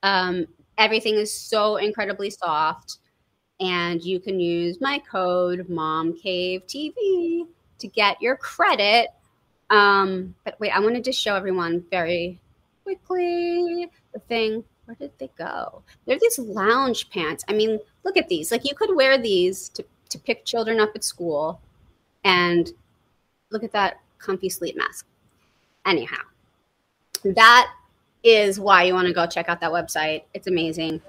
Um, 0.03 0.47
everything 0.79 1.15
is 1.15 1.33
so 1.33 1.77
incredibly 1.77 2.31
soft. 2.31 2.99
And 3.61 4.03
you 4.03 4.21
can 4.21 4.39
use 4.39 4.81
my 4.81 5.01
code 5.11 5.69
Mom 5.69 6.17
Cave 6.17 6.63
TV 6.69 7.47
to 7.81 7.89
get 7.89 8.23
your 8.23 8.37
credit. 8.37 9.09
Um, 9.71 10.35
but 10.45 10.59
wait, 10.61 10.71
I 10.71 10.81
wanted 10.81 11.05
to 11.05 11.13
show 11.13 11.35
everyone 11.35 11.85
very 11.91 12.41
quickly 12.85 13.91
the 14.13 14.21
thing. 14.21 14.65
Where 14.87 14.97
did 14.99 15.13
they 15.19 15.31
go? 15.37 15.83
They're 16.07 16.19
these 16.19 16.39
lounge 16.39 17.11
pants. 17.11 17.45
I 17.49 17.53
mean, 17.53 17.79
look 18.05 18.17
at 18.17 18.29
these. 18.29 18.51
Like 18.51 18.65
you 18.65 18.75
could 18.75 18.97
wear 18.97 19.19
these 19.19 19.69
to, 19.71 19.85
to 20.09 20.19
pick 20.19 20.47
children 20.47 20.81
up 20.81 20.93
at 20.95 21.05
school. 21.05 21.61
And 22.25 22.71
look 23.51 23.63
at 23.65 23.73
that 23.73 24.01
comfy 24.19 24.49
sleep 24.49 24.77
mask. 24.77 25.07
Anyhow, 25.87 26.23
that 27.25 27.71
is 28.23 28.59
why 28.59 28.83
you 28.85 28.95
want 28.95 29.07
to 29.07 29.15
go 29.15 29.27
check 29.27 29.49
out 29.49 29.61
that 29.61 29.71
website. 29.71 30.25
It's 30.35 30.47
amazing. 30.47 31.01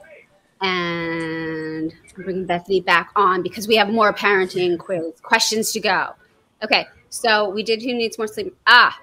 And 0.62 1.94
I'm 2.18 2.24
bringing 2.24 2.46
Bethany 2.46 2.82
back 2.82 3.12
on 3.16 3.42
because 3.42 3.68
we 3.68 3.76
have 3.76 3.90
more 3.90 4.14
parenting 4.14 4.78
quiz 4.78 5.20
questions 5.22 5.72
to 5.72 5.80
go. 5.80 6.10
Okay, 6.64 6.88
so 7.10 7.50
we 7.50 7.64
did 7.64 7.82
who 7.82 7.94
needs 7.94 8.18
more 8.18 8.28
sleep. 8.28 8.56
Ah, 8.68 9.00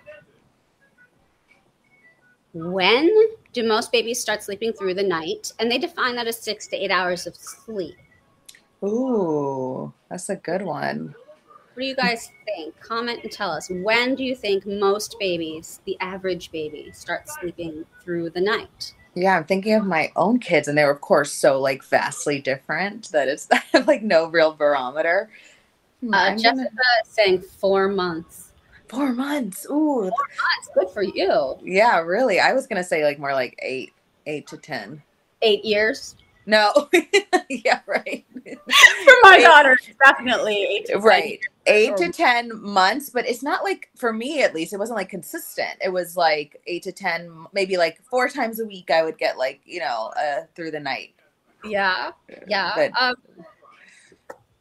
when 2.57 3.11
do 3.53 3.63
most 3.67 3.93
babies 3.93 4.19
start 4.19 4.43
sleeping 4.43 4.73
through 4.73 4.95
the 4.95 5.03
night? 5.03 5.53
And 5.59 5.71
they 5.71 5.79
define 5.79 6.17
that 6.17 6.27
as 6.27 6.39
six 6.39 6.67
to 6.69 6.77
eight 6.77 6.91
hours 6.91 7.27
of 7.27 7.37
sleep. 7.37 7.97
Ooh, 8.83 9.93
that's 10.09 10.31
a 10.31 10.37
good 10.37 10.63
one. 10.63 11.15
What 11.75 11.83
do 11.83 11.85
you 11.85 11.95
guys 11.95 12.31
think? 12.47 12.79
Comment 12.81 13.23
and 13.23 13.31
tell 13.31 13.51
us. 13.51 13.69
When 13.69 14.15
do 14.15 14.25
you 14.25 14.35
think 14.35 14.67
most 14.67 15.17
babies, 15.21 15.81
the 15.85 15.99
average 16.01 16.51
baby, 16.51 16.91
start 16.95 17.29
sleeping 17.29 17.85
through 18.03 18.31
the 18.31 18.41
night? 18.41 18.95
Yeah, 19.15 19.37
I'm 19.37 19.45
thinking 19.45 19.75
of 19.75 19.85
my 19.85 20.11
own 20.17 20.39
kids, 20.39 20.69
and 20.69 20.79
they 20.79 20.85
were, 20.85 20.91
of 20.91 21.03
course, 21.03 21.33
so 21.33 21.61
like 21.61 21.83
vastly 21.85 22.41
different 22.41 23.11
that 23.13 23.29
it's 23.29 23.49
like 23.87 24.03
no 24.03 24.29
real 24.29 24.55
barometer. 24.55 25.29
Hmm, 26.01 26.15
uh, 26.15 26.31
Jessica 26.31 26.55
gonna... 26.55 26.71
saying 27.05 27.43
four 27.43 27.89
months. 27.89 28.53
Four 28.89 29.13
months. 29.13 29.67
Ooh, 29.67 29.71
four 29.71 30.11
months. 30.11 30.71
Good 30.75 30.91
for 30.91 31.03
you. 31.03 31.57
Yeah, 31.63 32.01
really. 32.01 32.41
I 32.41 32.53
was 32.53 32.67
gonna 32.67 32.85
say 32.85 33.05
like 33.05 33.19
more 33.19 33.33
like 33.33 33.59
eight, 33.63 33.93
eight 34.27 34.47
to 34.49 34.57
ten. 34.57 35.03
Eight 35.43 35.65
years. 35.65 36.17
No. 36.47 36.89
yeah, 37.51 37.81
right. 37.87 38.25
For 38.45 39.15
my 39.25 39.41
daughter, 39.41 39.77
definitely 40.05 40.63
eight 40.63 40.87
to 40.87 40.99
right. 40.99 41.41
Eight 41.67 41.97
to 41.97 42.13
ten 42.13 42.51
months, 42.63 43.11
but 43.11 43.27
it's 43.27 43.43
not 43.43 43.65
like 43.65 43.91
for 43.97 44.13
me 44.13 44.43
at 44.45 44.55
least, 44.55 44.73
it 44.73 44.79
wasn't 44.79 44.97
like 44.97 45.09
consistent. 45.09 45.77
It 45.85 45.89
was 45.93 46.17
like 46.17 46.61
eight 46.69 46.85
to 46.85 46.93
ten, 46.93 47.47
maybe 47.53 47.77
like 47.77 48.01
four 48.05 48.29
times 48.29 48.61
a 48.61 48.65
week 48.65 48.93
I 48.93 49.03
would 49.03 49.19
get 49.19 49.37
like, 49.37 49.61
you 49.65 49.81
know, 49.81 50.13
uh 50.17 50.43
through 50.55 50.71
the 50.71 50.81
night. 50.81 51.15
Yeah. 51.65 52.13
Yeah. 52.47 52.73
But, 52.77 53.03
um 53.03 53.17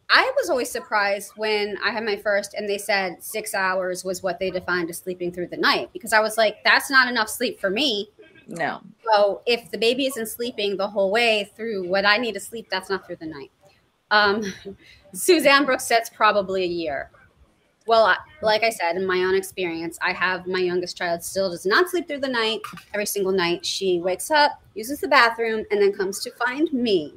I 0.10 0.32
was 0.38 0.50
always 0.50 0.70
surprised 0.70 1.32
when 1.36 1.78
I 1.84 1.92
had 1.92 2.04
my 2.04 2.16
first 2.16 2.54
and 2.54 2.70
they 2.70 2.78
said 2.78 3.24
six 3.24 3.54
hours 3.54 4.04
was 4.04 4.22
what 4.22 4.40
they 4.40 4.52
defined 4.52 4.90
as 4.90 5.00
sleeping 5.00 5.32
through 5.32 5.48
the 5.48 5.58
night 5.58 5.90
because 5.94 6.14
I 6.14 6.20
was 6.20 6.38
like, 6.38 6.58
that's 6.64 6.90
not 6.90 7.08
enough 7.08 7.30
sleep 7.30 7.60
for 7.60 7.70
me. 7.70 8.10
No. 8.48 8.82
So 9.12 9.42
if 9.46 9.72
the 9.72 9.78
baby 9.78 10.06
isn't 10.06 10.28
sleeping 10.28 10.78
the 10.78 10.88
whole 10.88 11.12
way 11.12 11.50
through 11.56 11.88
what 11.88 12.06
I 12.06 12.18
need 12.18 12.34
to 12.34 12.40
sleep, 12.40 12.68
that's 12.70 12.90
not 12.90 13.06
through 13.06 13.18
the 13.18 13.26
night. 13.26 13.52
Um, 14.12 14.54
Suzanne 15.14 15.66
Brooks 15.66 15.86
says 15.86 16.10
probably 16.14 16.64
a 16.64 16.68
year. 16.68 17.10
Well, 17.88 18.06
I, 18.06 18.18
like 18.42 18.64
I 18.64 18.72
said, 18.72 18.96
in 18.96 19.06
my 19.06 19.24
own 19.24 19.36
experience, 19.36 20.00
I 20.02 20.12
have 20.12 20.48
my 20.48 20.60
youngest 20.60 20.98
child 20.98 21.24
still 21.24 21.52
does 21.52 21.68
not 21.68 21.90
sleep 21.90 22.08
through 22.08 22.22
the 22.22 22.28
night. 22.28 22.62
Every 22.94 23.06
single 23.06 23.32
night, 23.32 23.64
she 23.64 24.00
wakes 24.00 24.32
up, 24.32 24.60
uses 24.74 25.02
the 25.02 25.08
bathroom, 25.08 25.66
and 25.70 25.80
then 25.80 25.94
comes 25.94 26.20
to 26.22 26.32
find 26.32 26.72
me. 26.74 27.14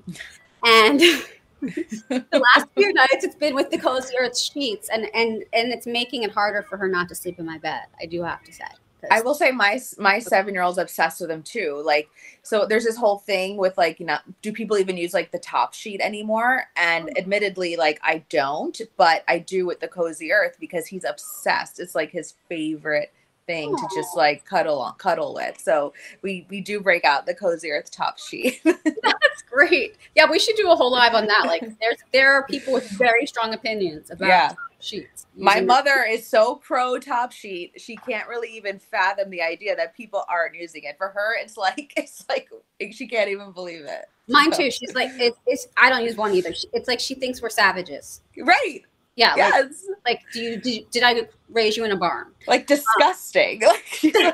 And 0.67 1.01
the 2.09 2.43
last 2.57 2.69
few 2.77 2.93
nights, 2.95 3.25
it's 3.25 3.35
been 3.35 3.55
with 3.55 3.71
the 3.71 3.79
cozy 3.79 4.15
earth 4.19 4.39
sheets, 4.39 4.89
and 4.89 5.07
and 5.15 5.45
and 5.53 5.73
it's 5.73 5.87
making 5.87 6.23
it 6.23 6.31
harder 6.31 6.63
for 6.63 6.77
her 6.77 6.89
not 6.89 7.09
to 7.09 7.15
sleep 7.15 7.39
in 7.39 7.47
my 7.47 7.59
bed. 7.59 7.83
I 8.01 8.07
do 8.07 8.23
have 8.23 8.43
to 8.45 8.53
say. 8.53 8.65
I 9.11 9.21
will 9.21 9.35
say 9.35 9.53
my 9.53 9.81
my 9.99 10.19
seven 10.19 10.55
year 10.55 10.63
old's 10.63 10.79
obsessed 10.79 11.21
with 11.21 11.31
them 11.31 11.43
too. 11.43 11.81
Like, 11.85 12.09
so 12.43 12.67
there's 12.67 12.85
this 12.85 12.97
whole 12.97 13.19
thing 13.19 13.57
with 13.57 13.79
like, 13.79 14.01
you 14.01 14.07
know, 14.07 14.19
do 14.43 14.53
people 14.53 14.79
even 14.79 14.97
use 14.97 15.15
like 15.15 15.31
the 15.31 15.39
top 15.39 15.75
sheet 15.75 16.01
anymore? 16.01 16.65
And 16.77 17.07
mm-hmm. 17.07 17.19
admittedly, 17.19 17.77
like 17.77 18.01
I 18.03 18.25
don't, 18.29 18.81
but 18.97 19.23
I 19.29 19.39
do 19.39 19.67
with 19.67 19.81
the 19.81 19.89
cozy 19.89 20.33
earth 20.33 20.57
because 20.59 20.87
he's 20.87 21.05
obsessed. 21.05 21.79
It's 21.79 21.95
like 21.95 22.11
his 22.11 22.35
favorite 22.49 23.13
thing 23.49 23.75
to 23.75 23.89
just 23.97 24.17
like 24.17 24.45
cuddle 24.45 24.79
on 24.79 24.95
cuddle 24.95 25.35
with. 25.35 25.59
So 25.61 25.93
we 26.23 26.47
we 26.49 26.61
do 26.61 26.81
break 26.81 27.05
out 27.05 27.27
the 27.27 27.35
cozy 27.35 27.73
earth 27.73 27.91
top 27.91 28.21
sheet. 28.21 28.61
That's 28.65 29.43
great. 29.51 29.97
Yeah, 30.15 30.31
we 30.31 30.39
should 30.39 30.55
do 30.55 30.71
a 30.71 30.77
whole 30.77 30.93
live 30.93 31.15
on 31.15 31.27
that. 31.27 31.47
Like 31.47 31.63
there's 31.81 31.99
there 32.13 32.33
are 32.33 32.47
people 32.47 32.73
with 32.73 32.89
very 32.91 33.27
strong 33.27 33.55
opinions 33.55 34.13
about 34.13 34.29
yeah 34.29 34.53
sheets. 34.81 35.27
My 35.37 35.61
mother 35.61 36.05
is 36.09 36.27
so 36.27 36.57
pro 36.57 36.99
top 36.99 37.33
sheet. 37.33 37.73
She 37.77 37.97
can't 37.97 38.29
really 38.29 38.57
even 38.57 38.79
fathom 38.79 39.31
the 39.31 39.43
idea 39.43 39.77
that 39.77 39.97
people 39.97 40.25
aren't 40.29 40.55
using 40.55 40.85
it. 40.85 40.97
For 40.97 41.09
her, 41.09 41.37
it's 41.39 41.57
like 41.57 41.93
it's 41.97 42.25
like 42.29 42.49
she 42.93 43.07
can't 43.07 43.31
even 43.31 43.53
believe 43.53 43.85
it. 43.85 44.07
Mine 44.29 44.53
too. 44.53 44.71
She's 44.71 44.95
like, 44.95 45.11
it's, 45.15 45.39
it's 45.47 45.69
I 45.77 45.89
don't 45.89 46.05
use 46.05 46.17
one 46.17 46.35
either. 46.35 46.55
It's 46.73 46.87
like 46.87 47.01
she 47.01 47.15
thinks 47.15 47.41
we're 47.41 47.49
savages. 47.49 48.21
Right. 48.37 48.83
Yeah. 49.19 49.35
Yes. 49.37 49.85
Like, 49.89 49.99
like 50.07 50.23
do 50.33 50.41
you 50.41 50.57
did, 50.61 50.91
did 50.91 51.03
I 51.03 51.29
raise 51.49 51.77
you 51.77 51.85
in 51.85 51.91
a 51.91 51.97
barn? 51.97 52.29
Like 52.47 52.69
disgusting. 52.69 53.61
Um, 53.65 53.75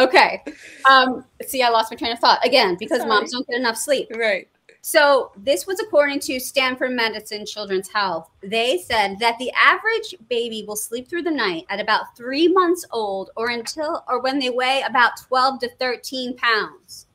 okay. 0.00 0.42
Um, 0.88 1.24
see, 1.46 1.62
I 1.62 1.68
lost 1.68 1.92
my 1.92 1.98
train 1.98 2.12
of 2.12 2.18
thought 2.18 2.44
again 2.44 2.76
because 2.78 3.00
Sorry. 3.00 3.08
moms 3.10 3.32
don't 3.32 3.46
get 3.46 3.58
enough 3.58 3.76
sleep. 3.76 4.08
Right. 4.16 4.48
So, 4.80 5.32
this 5.36 5.66
was 5.66 5.80
according 5.80 6.20
to 6.20 6.40
Stanford 6.40 6.92
Medicine 6.92 7.44
Children's 7.44 7.90
Health. 7.90 8.30
They 8.42 8.78
said 8.78 9.18
that 9.18 9.36
the 9.38 9.50
average 9.50 10.14
baby 10.30 10.64
will 10.66 10.76
sleep 10.76 11.08
through 11.08 11.24
the 11.24 11.30
night 11.30 11.66
at 11.68 11.80
about 11.80 12.16
three 12.16 12.48
months 12.48 12.86
old 12.90 13.30
or 13.36 13.50
until 13.50 14.02
or 14.08 14.22
when 14.22 14.38
they 14.38 14.48
weigh 14.48 14.82
about 14.86 15.18
12 15.28 15.60
to 15.60 15.70
13 15.78 16.36
pounds. 16.36 17.06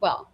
Well, 0.00 0.32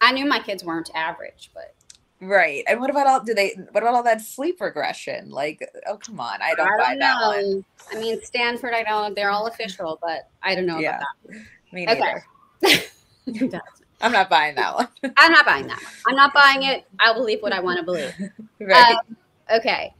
I 0.00 0.12
knew 0.12 0.26
my 0.26 0.38
kids 0.38 0.62
weren't 0.62 0.90
average, 0.94 1.50
but 1.52 1.74
Right. 2.20 2.64
And 2.66 2.80
what 2.80 2.90
about 2.90 3.06
all 3.06 3.20
do 3.22 3.32
they 3.32 3.54
what 3.70 3.82
about 3.82 3.94
all 3.94 4.02
that 4.02 4.20
sleep 4.20 4.60
regression? 4.60 5.30
Like, 5.30 5.68
oh 5.86 5.96
come 5.96 6.18
on, 6.18 6.42
I 6.42 6.54
don't, 6.54 6.66
I 6.66 6.70
don't 6.70 6.78
buy 6.78 6.96
that 6.98 7.20
one. 7.20 7.64
I 7.92 8.00
mean 8.00 8.20
Stanford, 8.22 8.74
I 8.74 8.82
don't 8.82 9.10
know 9.10 9.14
they're 9.14 9.30
all 9.30 9.46
official, 9.46 9.98
but 10.02 10.28
I 10.42 10.54
don't 10.54 10.66
know 10.66 10.78
yeah. 10.78 10.96
about 10.96 11.06
that. 11.28 11.40
Me 11.72 11.86
neither. 11.86 12.24
Okay. 12.64 13.60
I'm 14.00 14.12
not 14.12 14.28
buying 14.30 14.54
that 14.56 14.74
one. 14.74 14.88
I'm 15.16 15.32
not 15.32 15.46
buying 15.46 15.66
that 15.68 15.76
one. 15.76 15.92
I'm 16.08 16.16
not 16.16 16.34
buying 16.34 16.62
it. 16.64 16.84
I'll 17.00 17.14
believe 17.14 17.40
what 17.40 17.52
I 17.52 17.60
want 17.60 17.78
to 17.78 17.84
believe. 17.84 18.12
right. 18.60 18.96
Um, 18.96 19.16
okay. 19.56 19.94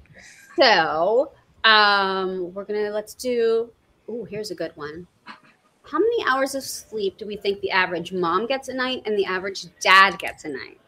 So 0.56 1.32
um, 1.64 2.52
we're 2.52 2.64
gonna 2.64 2.90
let's 2.90 3.14
do. 3.14 3.70
Oh, 4.08 4.24
here's 4.24 4.50
a 4.50 4.54
good 4.54 4.72
one. 4.74 5.06
How 5.82 5.98
many 5.98 6.24
hours 6.28 6.54
of 6.54 6.64
sleep 6.64 7.16
do 7.16 7.26
we 7.26 7.36
think 7.36 7.60
the 7.60 7.70
average 7.70 8.12
mom 8.12 8.46
gets 8.46 8.68
a 8.68 8.74
night 8.74 9.02
and 9.06 9.16
the 9.16 9.24
average 9.24 9.66
dad 9.80 10.18
gets 10.18 10.44
a 10.44 10.48
night? 10.48 10.78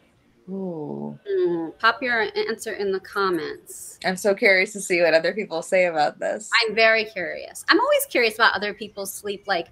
Ooh. 0.49 1.17
Mm, 1.29 1.77
pop 1.79 2.01
your 2.01 2.27
answer 2.35 2.73
in 2.73 2.91
the 2.91 2.99
comments. 2.99 3.99
I'm 4.05 4.17
so 4.17 4.33
curious 4.33 4.73
to 4.73 4.81
see 4.81 5.01
what 5.01 5.13
other 5.13 5.33
people 5.33 5.61
say 5.61 5.85
about 5.85 6.19
this. 6.19 6.49
I'm 6.63 6.75
very 6.75 7.05
curious. 7.05 7.63
I'm 7.69 7.79
always 7.79 8.05
curious 8.05 8.35
about 8.35 8.55
other 8.55 8.73
people's 8.73 9.13
sleep. 9.13 9.43
Like, 9.47 9.67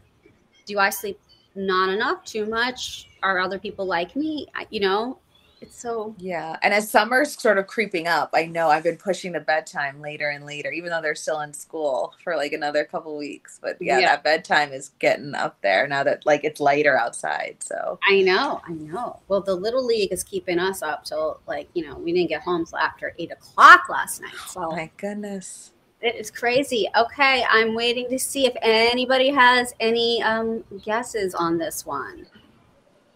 do 0.65 0.79
I 0.79 0.89
sleep 0.89 1.19
not 1.55 1.89
enough, 1.89 2.23
too 2.23 2.45
much? 2.45 3.09
are 3.23 3.39
other 3.39 3.59
people 3.59 3.85
like 3.85 4.15
me? 4.15 4.47
You 4.69 4.81
know, 4.81 5.19
it's 5.61 5.77
so 5.77 6.15
yeah. 6.17 6.57
And 6.61 6.73
as 6.73 6.89
summer's 6.89 7.39
sort 7.39 7.57
of 7.57 7.67
creeping 7.67 8.07
up, 8.07 8.29
I 8.33 8.45
know 8.45 8.69
I've 8.69 8.83
been 8.83 8.97
pushing 8.97 9.33
the 9.33 9.41
bedtime 9.41 9.99
later 9.99 10.29
and 10.29 10.45
later, 10.45 10.71
even 10.71 10.89
though 10.89 11.01
they're 11.01 11.15
still 11.15 11.41
in 11.41 11.53
school 11.53 12.13
for 12.23 12.35
like 12.35 12.53
another 12.53 12.85
couple 12.85 13.17
weeks. 13.17 13.59
But 13.61 13.77
yeah, 13.81 13.99
yeah, 13.99 14.07
that 14.07 14.23
bedtime 14.23 14.71
is 14.71 14.91
getting 14.99 15.35
up 15.35 15.57
there 15.61 15.85
now 15.87 16.03
that 16.03 16.25
like 16.25 16.43
it's 16.43 16.61
lighter 16.61 16.97
outside. 16.97 17.57
So 17.59 17.99
I 18.09 18.21
know, 18.21 18.61
I 18.67 18.71
know. 18.71 19.19
Well, 19.27 19.41
the 19.41 19.55
little 19.55 19.85
league 19.85 20.13
is 20.13 20.23
keeping 20.23 20.59
us 20.59 20.81
up 20.81 21.03
till 21.03 21.41
like 21.45 21.67
you 21.73 21.85
know 21.85 21.97
we 21.97 22.13
didn't 22.13 22.29
get 22.29 22.41
home 22.41 22.65
till 22.65 22.77
after 22.77 23.13
eight 23.19 23.31
o'clock 23.31 23.89
last 23.89 24.21
night. 24.21 24.33
So 24.47 24.65
oh 24.65 24.71
my 24.71 24.89
goodness. 24.97 25.71
It 26.01 26.15
is 26.15 26.31
crazy. 26.31 26.87
Okay, 26.97 27.43
I'm 27.49 27.75
waiting 27.75 28.09
to 28.09 28.17
see 28.17 28.45
if 28.45 28.53
anybody 28.61 29.31
has 29.31 29.73
any 29.81 30.23
um, 30.23 30.63
guesses 30.85 31.35
on 31.35 31.57
this 31.57 31.85
one 31.85 32.25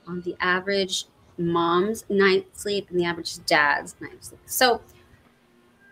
on 0.05 0.21
the 0.21 0.35
average 0.41 1.05
mom's 1.45 2.05
night 2.09 2.47
sleep 2.53 2.89
and 2.89 3.00
the 3.00 3.05
average 3.05 3.43
dad's 3.45 3.95
night 4.00 4.23
sleep. 4.23 4.41
So 4.45 4.81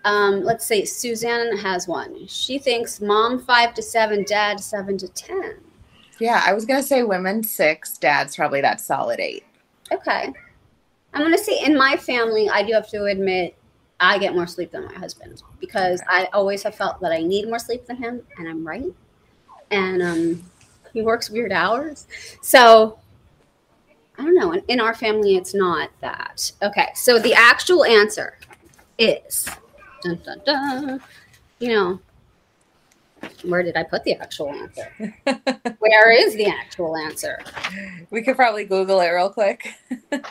um, 0.03 0.43
let's 0.43 0.65
say 0.65 0.83
Suzanne 0.85 1.57
has 1.57 1.87
one. 1.87 2.25
She 2.27 2.57
thinks 2.57 3.01
mom 3.01 3.39
five 3.39 3.73
to 3.75 3.81
seven, 3.81 4.23
dad 4.23 4.59
seven 4.59 4.97
to 4.97 5.07
ten. 5.09 5.57
Yeah, 6.19 6.43
I 6.45 6.53
was 6.53 6.65
gonna 6.65 6.83
say 6.83 7.03
women 7.03 7.43
six, 7.43 7.97
dad's 7.97 8.35
probably 8.35 8.61
that 8.61 8.81
solid 8.81 9.19
eight. 9.19 9.43
Okay. 9.91 10.33
I'm 11.13 11.21
gonna 11.21 11.37
say 11.37 11.63
in 11.63 11.77
my 11.77 11.97
family, 11.97 12.49
I 12.49 12.63
do 12.63 12.73
have 12.73 12.89
to 12.89 13.05
admit 13.05 13.55
I 13.99 14.17
get 14.17 14.33
more 14.33 14.47
sleep 14.47 14.71
than 14.71 14.85
my 14.85 14.93
husband 14.93 15.43
because. 15.59 16.01
I 16.07 16.27
always 16.33 16.63
have 16.63 16.75
felt 16.75 16.99
that 17.01 17.11
I 17.11 17.21
need 17.21 17.47
more 17.47 17.59
sleep 17.59 17.85
than 17.85 17.97
him, 17.97 18.21
and 18.37 18.47
I'm 18.47 18.65
right. 18.65 18.91
And 19.69 20.01
um, 20.01 20.43
he 20.93 21.01
works 21.01 21.29
weird 21.29 21.51
hours, 21.51 22.07
so 22.41 22.97
I 24.21 24.23
don't 24.23 24.35
know. 24.35 24.53
In 24.67 24.79
our 24.79 24.93
family, 24.93 25.35
it's 25.35 25.55
not 25.55 25.89
that. 26.01 26.51
Okay, 26.61 26.89
so 26.93 27.17
the 27.17 27.33
actual 27.33 27.83
answer 27.83 28.37
is 28.99 29.49
dun, 30.03 30.21
dun, 30.23 30.41
dun, 30.45 31.01
you 31.57 31.69
know, 31.69 31.99
where 33.43 33.63
did 33.63 33.75
I 33.75 33.81
put 33.81 34.03
the 34.03 34.13
actual 34.13 34.51
answer? 34.51 34.93
where 35.79 36.11
is 36.11 36.35
the 36.35 36.45
actual 36.45 36.95
answer? 36.95 37.39
We 38.11 38.21
could 38.21 38.35
probably 38.35 38.63
Google 38.63 39.01
it 39.01 39.07
real 39.07 39.31
quick. 39.31 39.73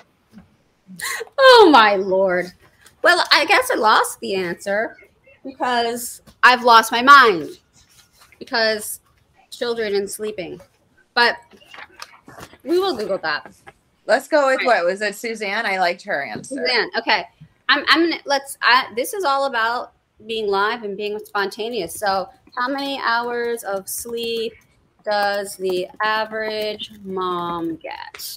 oh 1.39 1.69
my 1.73 1.97
lord. 1.97 2.47
Well, 3.03 3.25
I 3.33 3.45
guess 3.45 3.73
I 3.73 3.75
lost 3.75 4.21
the 4.21 4.37
answer 4.37 4.97
because 5.45 6.23
I've 6.45 6.63
lost 6.63 6.93
my 6.93 7.03
mind 7.03 7.59
because 8.39 9.01
children 9.51 9.97
and 9.97 10.09
sleeping. 10.09 10.61
But 11.13 11.39
We 12.63 12.79
will 12.79 12.97
Google 12.97 13.19
that. 13.19 13.53
Let's 14.11 14.27
go 14.27 14.49
with 14.49 14.67
what 14.67 14.85
was 14.85 15.01
it, 15.03 15.15
Suzanne? 15.15 15.65
I 15.65 15.79
liked 15.79 16.03
her 16.03 16.25
answer. 16.25 16.57
Suzanne. 16.57 16.91
Okay. 16.99 17.25
I'm. 17.69 17.85
I'm 17.87 18.11
gonna. 18.11 18.21
Let's. 18.27 18.59
I, 18.61 18.87
this 18.97 19.15
is 19.15 19.23
all 19.23 19.45
about 19.45 19.93
being 20.27 20.49
live 20.49 20.83
and 20.83 20.97
being 20.97 21.17
spontaneous. 21.21 21.95
So, 21.95 22.29
how 22.57 22.69
many 22.69 23.01
hours 23.05 23.63
of 23.63 23.89
sleep 23.89 24.53
does 25.05 25.57
the 25.57 25.87
average 26.03 26.91
mom 27.05 27.77
get? 27.77 28.37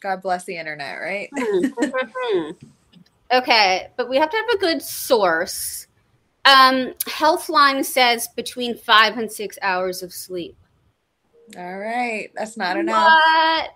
God 0.00 0.22
bless 0.22 0.44
the 0.44 0.56
internet, 0.56 1.00
right? 1.00 1.30
Hmm. 2.22 2.50
okay, 3.32 3.88
but 3.96 4.08
we 4.08 4.18
have 4.18 4.30
to 4.30 4.36
have 4.36 4.48
a 4.54 4.58
good 4.58 4.80
source. 4.82 5.88
Um, 6.44 6.94
Healthline 7.06 7.84
says 7.84 8.28
between 8.28 8.76
five 8.76 9.18
and 9.18 9.30
six 9.30 9.58
hours 9.62 10.04
of 10.04 10.12
sleep. 10.12 10.56
All 11.58 11.78
right, 11.78 12.30
that's 12.36 12.56
not 12.56 12.76
enough. 12.76 13.10
What? 13.10 13.70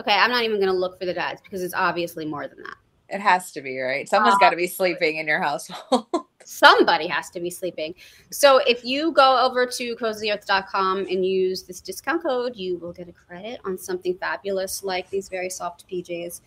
Okay, 0.00 0.12
I'm 0.14 0.30
not 0.30 0.44
even 0.44 0.56
going 0.58 0.72
to 0.72 0.78
look 0.78 0.98
for 0.98 1.06
the 1.06 1.14
dads 1.14 1.40
because 1.42 1.62
it's 1.62 1.74
obviously 1.74 2.24
more 2.24 2.46
than 2.46 2.62
that. 2.62 2.76
It 3.08 3.20
has 3.20 3.52
to 3.52 3.62
be, 3.62 3.78
right? 3.78 4.08
Someone's 4.08 4.36
Uh, 4.36 4.38
got 4.38 4.50
to 4.50 4.56
be 4.56 4.66
sleeping 4.66 5.16
in 5.16 5.26
your 5.26 5.40
household. 5.40 6.06
Somebody 6.44 7.06
has 7.06 7.30
to 7.30 7.40
be 7.40 7.50
sleeping. 7.50 7.94
So 8.30 8.58
if 8.66 8.84
you 8.84 9.12
go 9.12 9.38
over 9.38 9.66
to 9.66 9.96
cozyearth.com 9.96 10.98
and 10.98 11.24
use 11.26 11.62
this 11.64 11.80
discount 11.80 12.22
code, 12.22 12.54
you 12.56 12.78
will 12.78 12.92
get 12.92 13.08
a 13.08 13.12
credit 13.12 13.60
on 13.64 13.76
something 13.76 14.16
fabulous 14.18 14.82
like 14.84 15.08
these 15.10 15.28
very 15.28 15.50
soft 15.50 15.86
PJs 15.90 16.40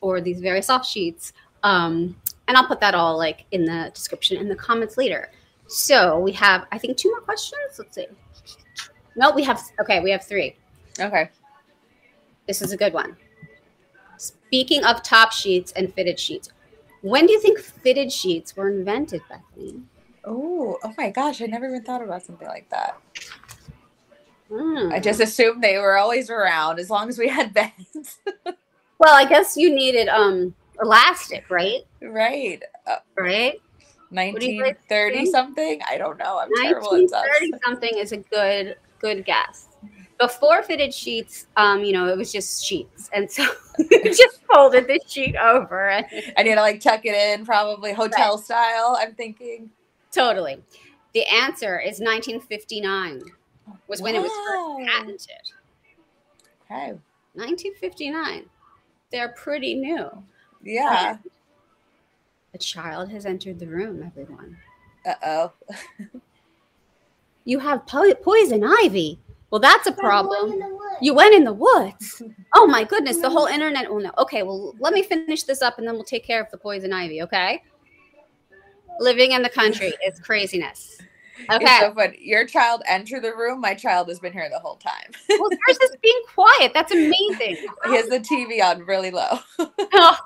or 0.00 0.20
these 0.20 0.40
very 0.40 0.62
soft 0.62 0.86
sheets. 0.86 1.32
Um, 1.62 2.16
and 2.48 2.56
I'll 2.56 2.66
put 2.66 2.80
that 2.80 2.94
all 2.94 3.16
like 3.16 3.44
in 3.52 3.64
the 3.64 3.90
description 3.94 4.36
in 4.38 4.48
the 4.48 4.56
comments 4.56 4.96
later. 4.96 5.30
So 5.66 6.18
we 6.18 6.32
have, 6.32 6.66
I 6.72 6.78
think, 6.78 6.96
two 6.96 7.10
more 7.10 7.20
questions. 7.20 7.78
Let's 7.78 7.94
see. 7.94 8.06
No, 9.16 9.30
we 9.30 9.42
have 9.44 9.62
okay. 9.80 10.00
We 10.00 10.10
have 10.10 10.24
three. 10.24 10.56
okay. 11.00 11.30
This 12.46 12.62
is 12.62 12.72
a 12.72 12.76
good 12.76 12.92
one. 12.92 13.16
Speaking 14.16 14.84
of 14.84 15.02
top 15.02 15.32
sheets 15.32 15.72
and 15.72 15.92
fitted 15.94 16.18
sheets, 16.20 16.50
when 17.02 17.26
do 17.26 17.32
you 17.32 17.40
think 17.40 17.58
fitted 17.58 18.12
sheets 18.12 18.56
were 18.56 18.68
invented, 18.70 19.22
Bethany? 19.28 19.82
Oh, 20.24 20.78
oh 20.82 20.94
my 20.96 21.10
gosh! 21.10 21.42
I 21.42 21.46
never 21.46 21.66
even 21.68 21.82
thought 21.82 22.02
about 22.02 22.22
something 22.22 22.48
like 22.48 22.68
that. 22.70 22.96
Hmm. 24.48 24.92
I 24.92 25.00
just 25.00 25.20
assumed 25.20 25.62
they 25.62 25.78
were 25.78 25.96
always 25.96 26.30
around 26.30 26.78
as 26.78 26.90
long 26.90 27.08
as 27.08 27.18
we 27.18 27.28
had 27.28 27.52
beds. 27.54 28.18
Well, 28.98 29.14
I 29.14 29.26
guess 29.26 29.56
you 29.56 29.74
needed 29.74 30.08
um 30.08 30.54
elastic, 30.80 31.50
right? 31.50 31.82
right. 32.00 32.62
Uh, 32.86 32.96
Right. 33.16 33.60
do 34.10 34.16
you 34.16 34.62
guys 34.62 34.76
1930 34.88 35.26
something? 35.26 35.80
I 35.88 35.98
don't 35.98 36.18
know. 36.18 36.38
I'm 36.38 36.48
terrible 36.62 36.94
at 36.94 37.10
1930 37.10 37.52
something 37.64 37.98
is 37.98 38.12
a 38.12 38.18
good 38.18 38.76
good 39.00 39.24
guess. 39.24 39.68
Before 40.18 40.62
fitted 40.62 40.94
sheets, 40.94 41.46
um, 41.56 41.82
you 41.82 41.92
know, 41.92 42.06
it 42.06 42.16
was 42.16 42.32
just 42.32 42.64
sheets, 42.64 43.10
and 43.12 43.30
so 43.30 43.44
just 44.04 44.42
folded 44.44 44.86
the 44.86 45.00
sheet 45.06 45.36
over. 45.36 45.88
And, 45.88 46.06
I 46.36 46.42
need 46.42 46.54
to 46.54 46.60
like 46.60 46.80
tuck 46.80 47.04
it 47.04 47.14
in, 47.14 47.44
probably 47.44 47.92
hotel 47.92 48.38
style. 48.38 48.96
I'm 48.98 49.14
thinking. 49.14 49.70
totally. 50.12 50.62
The 51.14 51.24
answer 51.26 51.78
is 51.78 52.00
1959 52.00 53.22
was 53.86 54.02
when 54.02 54.14
it 54.14 54.22
was 54.22 54.30
first 54.30 54.88
patented. 54.90 55.42
Okay. 56.64 56.98
1959. 57.34 58.46
They're 59.10 59.28
pretty 59.28 59.74
new. 59.74 60.10
Yeah. 60.62 61.18
A 62.52 62.58
child 62.58 63.10
has 63.10 63.26
entered 63.26 63.58
the 63.58 63.66
room. 63.66 64.02
Everyone. 64.02 64.56
Uh 65.06 65.14
oh. 65.24 65.52
You 67.46 67.58
have 67.58 67.86
po- 67.86 68.14
poison 68.14 68.64
ivy. 68.64 69.18
Well, 69.54 69.60
that's 69.60 69.86
a 69.86 69.92
problem. 69.92 70.60
You 71.00 71.14
went 71.14 71.32
in 71.32 71.44
the 71.44 71.52
woods. 71.52 72.20
Oh 72.56 72.66
my 72.66 72.82
goodness, 72.84 73.18
the 73.18 73.30
whole 73.30 73.46
mm-hmm. 73.46 73.54
internet 73.54 73.90
will 73.90 74.00
know. 74.00 74.12
Okay, 74.18 74.42
well, 74.42 74.74
let 74.78 74.92
me 74.92 75.02
finish 75.02 75.42
this 75.42 75.60
up 75.60 75.78
and 75.78 75.86
then 75.86 75.94
we'll 75.94 76.04
take 76.04 76.24
care 76.24 76.40
of 76.40 76.48
the 76.52 76.56
poison 76.56 76.92
ivy, 76.92 77.20
okay? 77.22 77.62
Living 79.00 79.32
in 79.32 79.42
the 79.42 79.48
country 79.48 79.92
is 80.06 80.20
craziness. 80.20 80.98
It's 81.38 81.54
Okay. 81.54 81.78
so 81.80 81.92
fun. 81.94 82.14
Your 82.18 82.46
child 82.46 82.82
entered 82.88 83.22
the 83.22 83.34
room. 83.34 83.60
My 83.60 83.74
child 83.74 84.08
has 84.08 84.20
been 84.20 84.32
here 84.32 84.48
the 84.50 84.60
whole 84.60 84.76
time. 84.76 85.10
Well, 85.28 85.50
yours 85.68 85.78
is 85.82 85.96
being 86.00 86.20
quiet. 86.32 86.72
That's 86.74 86.92
amazing. 86.92 87.56
he 87.86 87.96
has 87.96 88.08
the 88.08 88.20
TV 88.20 88.62
on 88.62 88.84
really 88.84 89.10
low. 89.10 89.38
Oh, 89.58 90.16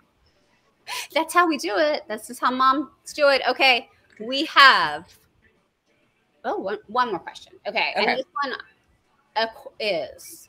that's 1.15 1.33
how 1.35 1.47
we 1.47 1.57
do 1.57 1.77
it. 1.77 2.05
That's 2.09 2.29
just 2.29 2.41
how 2.41 2.51
moms 2.51 2.89
do 3.15 3.29
it. 3.29 3.41
Okay, 3.49 3.89
we 4.21 4.45
have. 4.47 5.07
Oh, 6.45 6.57
one, 6.59 6.79
one 6.87 7.09
more 7.11 7.21
question. 7.21 7.55
Okay, 7.67 7.93
Okay. 7.97 8.07
and 8.07 8.19
this 8.19 8.27
one 8.43 8.55
is 9.79 10.49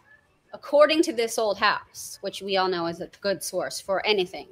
according 0.54 1.04
to 1.04 1.14
this 1.14 1.38
old 1.38 1.58
house, 1.58 2.18
which 2.22 2.42
we 2.42 2.58
all 2.58 2.68
know 2.68 2.88
is 2.88 3.02
a 3.02 3.10
good 3.22 3.44
source 3.44 3.80
for 3.80 4.06
anything. 4.06 4.48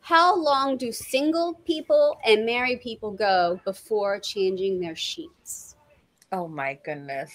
How 0.00 0.36
long 0.36 0.76
do 0.76 0.92
single 0.92 1.54
people 1.64 2.18
and 2.24 2.46
married 2.46 2.80
people 2.80 3.10
go 3.10 3.60
before 3.64 4.20
changing 4.20 4.78
their 4.78 4.94
sheets? 4.94 5.74
Oh 6.30 6.46
my 6.46 6.78
goodness. 6.84 7.32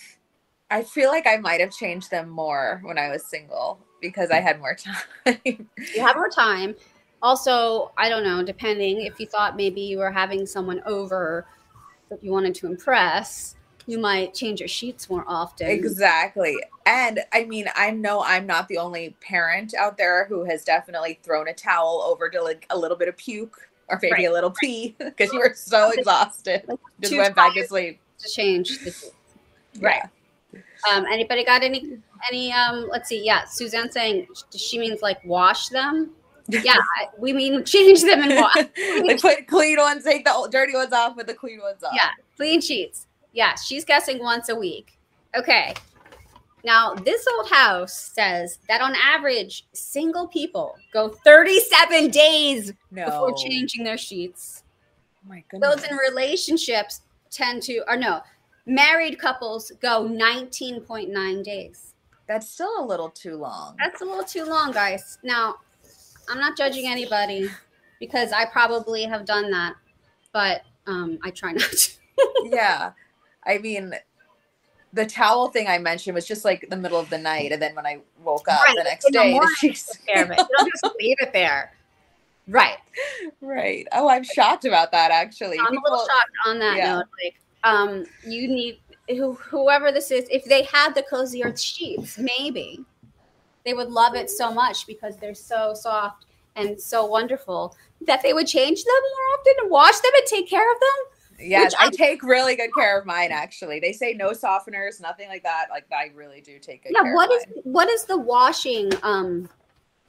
I 0.70 0.84
feel 0.84 1.10
like 1.10 1.28
I 1.28 1.36
might 1.36 1.60
have 1.60 1.72
changed 1.72 2.12
them 2.12 2.30
more 2.30 2.80
when 2.86 2.98
I 2.98 3.10
was 3.10 3.26
single 3.26 3.78
because 4.02 4.32
I 4.32 4.40
had 4.40 4.60
more 4.60 4.76
time. 5.26 5.68
You 5.94 6.02
have 6.02 6.16
more 6.16 6.30
time. 6.30 6.76
Also, 7.22 7.92
I 7.98 8.08
don't 8.08 8.24
know, 8.24 8.42
depending 8.42 9.02
if 9.02 9.20
you 9.20 9.28
thought 9.28 9.58
maybe 9.58 9.82
you 9.82 9.98
were 9.98 10.12
having 10.12 10.46
someone 10.46 10.82
over 10.86 11.46
that 12.10 12.24
you 12.24 12.32
wanted 12.32 12.56
to 12.56 12.68
impress, 12.68 13.58
you 13.92 14.00
might 14.00 14.34
change 14.34 14.62
your 14.62 14.70
sheets 14.70 15.10
more 15.10 15.26
often. 15.28 15.68
exactly. 15.68 16.56
And 16.86 17.20
I 17.34 17.44
mean, 17.44 17.66
I 17.76 17.92
know 17.92 18.24
I'm 18.24 18.48
not 18.48 18.70
the 18.70 18.78
only 18.78 19.16
parent 19.20 19.74
out 19.74 19.98
there 19.98 20.26
who 20.26 20.46
has 20.46 20.64
definitely 20.64 21.20
thrown 21.24 21.50
a 21.50 21.54
towel 21.54 22.02
over 22.08 22.30
to 22.30 22.42
like 22.42 22.66
a 22.70 22.78
little 22.78 22.96
bit 22.96 23.10
of 23.10 23.18
puke 23.18 23.58
or 23.90 24.00
maybe 24.02 24.14
Right. 24.14 24.28
a 24.28 24.32
little 24.32 24.52
pee 24.52 24.96
because 24.98 25.30
you 25.34 25.40
were 25.40 25.54
so 25.54 25.92
exhausted. 25.92 26.64
Like 26.68 26.80
Just 27.02 27.18
went 27.18 27.36
back 27.36 27.54
to 27.56 27.68
sleep. 27.68 28.00
to 28.20 28.30
change 28.30 28.80
the 28.80 28.92
sheets. 28.92 29.12
Right. 29.82 30.04
Um, 30.90 31.06
anybody 31.12 31.44
got 31.44 31.62
any 31.64 31.98
any 32.30 32.52
um 32.54 32.88
let's 32.90 33.10
see, 33.10 33.24
yeah, 33.26 33.44
Suzanne 33.46 33.92
saying 33.92 34.28
she 34.56 34.80
means 34.80 35.02
like 35.02 35.24
wash 35.26 35.68
them. 35.68 36.12
Yeah, 36.48 36.76
we 37.20 37.34
mean 37.34 37.64
change 37.66 38.02
them 38.04 38.22
and 38.22 38.36
wash. 38.36 38.56
they 39.08 39.18
put 39.18 39.48
clean 39.48 39.78
ones, 39.78 40.04
take 40.06 40.24
the 40.26 40.34
old- 40.34 40.52
dirty 40.52 40.74
ones 40.76 40.94
off, 40.94 41.16
put 41.16 41.28
the 41.28 41.34
clean 41.34 41.60
ones 41.62 41.84
on. 41.84 41.94
Yeah, 41.94 42.10
clean 42.38 42.62
sheets. 42.62 43.08
Yeah, 43.34 43.56
she's 43.56 43.86
guessing 43.86 44.20
once 44.20 44.50
a 44.50 44.56
week. 44.56 44.98
Okay. 45.36 45.74
Now, 46.64 46.94
this 46.94 47.26
old 47.28 47.50
house 47.50 48.12
says 48.14 48.60
that 48.68 48.82
on 48.82 48.94
average, 48.96 49.66
single 49.74 50.28
people 50.28 50.76
go 50.94 51.10
37 51.10 52.10
days 52.12 52.72
No. 52.92 53.06
before 53.06 53.34
changing 53.36 53.84
their 53.84 53.98
sheets. 53.98 54.64
Oh 55.24 55.30
my 55.30 55.44
goodness. 55.50 55.76
Those 55.76 55.84
in 55.90 55.98
relationships 55.98 57.02
tend 57.32 57.64
to, 57.64 57.84
or 57.88 57.98
no, 57.98 58.22
married 58.66 59.18
couples 59.18 59.72
go 59.82 60.08
19.9 60.08 61.44
days. 61.44 61.96
That's 62.28 62.48
still 62.48 62.84
a 62.84 62.86
little 62.86 63.10
too 63.10 63.38
long. 63.38 63.76
That's 63.80 64.02
a 64.02 64.06
little 64.06 64.24
too 64.24 64.46
long, 64.46 64.72
guys. 64.72 65.18
Now, 65.24 65.56
I'm 66.30 66.40
not 66.40 66.56
judging 66.56 66.88
anybody 66.88 67.50
because 68.00 68.32
I 68.32 68.46
probably 68.46 69.04
have 69.04 69.26
done 69.26 69.50
that, 69.52 69.74
but 70.32 70.62
um, 70.86 71.18
I 71.24 71.32
try 71.32 71.52
not 71.54 71.72
to. 71.72 71.92
yeah. 72.46 72.92
I 73.46 73.58
mean, 73.58 73.94
the 74.94 75.06
towel 75.06 75.50
thing 75.50 75.68
I 75.68 75.78
mentioned 75.78 76.16
was 76.16 76.28
just 76.28 76.44
like 76.46 76.68
the 76.70 76.76
middle 76.78 77.00
of 77.00 77.10
the 77.10 77.18
night, 77.18 77.52
and 77.52 77.62
then 77.62 77.76
when 77.76 77.86
I 77.86 78.00
woke 78.24 78.48
up 78.50 78.62
Right, 78.64 78.76
the 78.76 78.84
next 78.84 79.06
in 79.06 79.14
day, 79.14 79.28
the 79.30 79.32
morning. 79.36 79.56
sheets. 79.58 79.98
care. 80.08 80.28
You 80.28 80.36
don't 80.36 80.70
just 80.72 80.96
leave 81.00 81.18
it 81.22 81.34
there. 81.34 81.74
Right. 82.48 82.78
right. 83.40 83.88
Oh, 83.94 84.10
I'm 84.10 84.24
shocked 84.24 84.66
about 84.66 84.92
that. 84.92 85.12
Actually, 85.12 85.58
I'm 85.60 85.68
a 85.78 85.82
little 85.82 86.00
shocked 86.00 86.32
on 86.48 86.60
that 86.60 86.78
yeah. 86.78 86.96
note. 86.96 87.06
Like, 87.24 87.40
um, 87.64 88.06
you 88.26 88.48
need 88.48 88.80
who, 89.10 89.34
whoever 89.34 89.92
this 89.92 90.12
is. 90.12 90.28
If 90.30 90.46
they 90.46 90.64
had 90.64 90.94
the 90.94 91.04
cozy 91.04 91.44
earth 91.44 91.60
sheets, 91.60 92.18
maybe 92.18 92.84
they 93.66 93.74
would 93.74 93.90
love 93.90 94.16
it 94.16 94.30
so 94.30 94.52
much 94.54 94.88
because 94.88 95.18
they're 95.18 95.36
so 95.36 95.74
soft 95.74 96.26
and 96.56 96.80
so 96.80 97.06
wonderful 97.06 97.76
that 98.08 98.22
they 98.24 98.34
would 98.34 98.48
change 98.48 98.84
them 98.84 98.94
more 98.94 99.40
often 99.40 99.54
and 99.62 99.72
wash 99.72 100.00
them 100.00 100.12
and 100.16 100.26
take 100.26 100.50
care 100.50 100.70
of 100.70 100.80
them. 100.80 101.11
Yes, 101.42 101.74
I 101.80 101.86
I'm- 101.86 101.92
take 101.92 102.24
really 102.24 102.56
good 102.56 102.74
care 102.74 103.00
of 103.00 103.06
mine. 103.06 103.32
Actually, 103.32 103.80
they 103.80 103.94
say 103.94 104.14
no 104.14 104.32
softeners, 104.32 105.02
nothing 105.02 105.28
like 105.30 105.44
that. 105.44 105.68
Like 105.70 105.86
I 105.92 106.12
really 106.14 106.42
do 106.42 106.60
take 106.60 106.84
good 106.84 106.94
yeah. 106.94 107.04
care 107.04 107.16
What 107.16 107.32
of 107.32 107.38
is 107.38 107.46
what 107.64 107.90
is 107.90 108.06
the 108.06 108.18
washing 108.18 108.92
um 109.04 109.50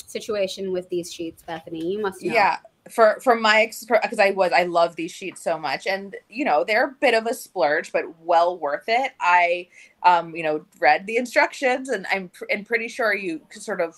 situation 0.06 0.72
with 0.72 0.88
these 0.88 1.12
sheets, 1.12 1.42
Bethany? 1.42 1.92
You 1.92 2.00
must 2.02 2.22
know. 2.22 2.32
Yeah, 2.32 2.58
for 2.90 3.18
for 3.22 3.34
my 3.34 3.70
because 3.88 4.18
I 4.18 4.30
was 4.30 4.52
I 4.52 4.64
love 4.64 4.96
these 4.96 5.12
sheets 5.12 5.42
so 5.42 5.58
much, 5.58 5.86
and 5.86 6.16
you 6.28 6.44
know 6.44 6.64
they're 6.64 6.86
a 6.86 6.96
bit 7.00 7.14
of 7.14 7.26
a 7.26 7.34
splurge, 7.34 7.92
but 7.92 8.04
well 8.20 8.58
worth 8.58 8.84
it. 8.88 9.12
I 9.20 9.68
um 10.02 10.34
you 10.34 10.42
know 10.42 10.64
read 10.80 11.06
the 11.06 11.16
instructions, 11.16 11.88
and 11.88 12.06
I'm 12.12 12.28
pr- 12.28 12.46
and 12.50 12.66
pretty 12.66 12.88
sure 12.88 13.14
you 13.14 13.40
sort 13.52 13.80
of 13.80 13.96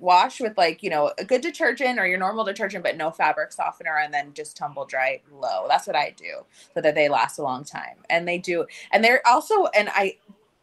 wash 0.00 0.40
with 0.40 0.56
like 0.56 0.82
you 0.82 0.90
know 0.90 1.12
a 1.18 1.24
good 1.24 1.40
detergent 1.40 1.98
or 1.98 2.06
your 2.06 2.18
normal 2.18 2.44
detergent, 2.44 2.84
but 2.84 2.96
no 2.96 3.10
fabric 3.10 3.52
softener, 3.52 3.98
and 3.98 4.12
then 4.12 4.32
just 4.34 4.56
tumble 4.56 4.84
dry 4.84 5.20
low. 5.32 5.66
That's 5.68 5.86
what 5.86 5.96
I 5.96 6.14
do 6.16 6.44
so 6.74 6.80
that 6.80 6.94
they 6.94 7.08
last 7.08 7.38
a 7.38 7.42
long 7.42 7.64
time, 7.64 7.96
and 8.10 8.26
they 8.26 8.38
do, 8.38 8.66
and 8.92 9.04
they're 9.04 9.26
also 9.26 9.66
and 9.66 9.88
I 9.90 10.16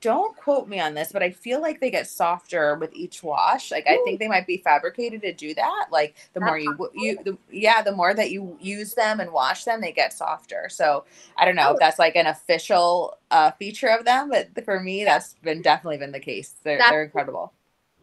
don't 0.03 0.35
quote 0.35 0.67
me 0.67 0.81
on 0.81 0.95
this, 0.95 1.13
but 1.13 1.23
I 1.23 1.31
feel 1.31 1.61
like 1.61 1.79
they 1.79 1.89
get 1.89 2.07
softer 2.07 2.75
with 2.75 2.93
each 2.93 3.23
wash. 3.23 3.71
Like 3.71 3.87
I 3.87 3.97
think 4.03 4.19
they 4.19 4.27
might 4.27 4.45
be 4.45 4.57
fabricated 4.57 5.21
to 5.21 5.31
do 5.31 5.53
that. 5.53 5.85
Like 5.93 6.15
the 6.33 6.41
more 6.41 6.59
you 6.59 6.77
you 6.93 7.17
the, 7.23 7.37
yeah, 7.49 7.81
the 7.81 7.93
more 7.93 8.13
that 8.13 8.29
you 8.29 8.57
use 8.59 8.95
them 8.95 9.21
and 9.21 9.31
wash 9.31 9.63
them, 9.63 9.79
they 9.79 9.93
get 9.93 10.11
softer. 10.11 10.67
So 10.69 11.05
I 11.37 11.45
don't 11.45 11.55
know 11.55 11.71
if 11.71 11.79
that's 11.79 11.99
like 11.99 12.17
an 12.17 12.27
official 12.27 13.17
uh, 13.31 13.51
feature 13.51 13.87
of 13.87 14.03
them, 14.03 14.29
but 14.29 14.65
for 14.65 14.77
me, 14.81 15.05
that's 15.05 15.35
been 15.35 15.61
definitely 15.61 15.99
been 15.99 16.11
the 16.11 16.19
case. 16.19 16.53
They're 16.63 16.79
they're 16.79 17.03
incredible. 17.03 17.53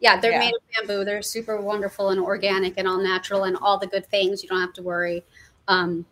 Yeah, 0.01 0.19
they're 0.19 0.31
Yeah. 0.31 0.39
made 0.39 0.53
of 0.55 0.61
bamboo. 0.87 1.05
They're 1.05 1.21
super 1.21 1.61
wonderful 1.61 2.09
and 2.09 2.19
organic 2.19 2.73
and 2.77 2.87
all 2.87 2.97
natural 2.97 3.43
and 3.43 3.55
all 3.55 3.77
the 3.77 3.87
good 3.87 4.05
things. 4.07 4.43
You 4.43 4.49
don't 4.49 4.59
have 4.59 4.73
to 4.73 4.81
worry. 4.81 5.23
Um, 5.67 6.05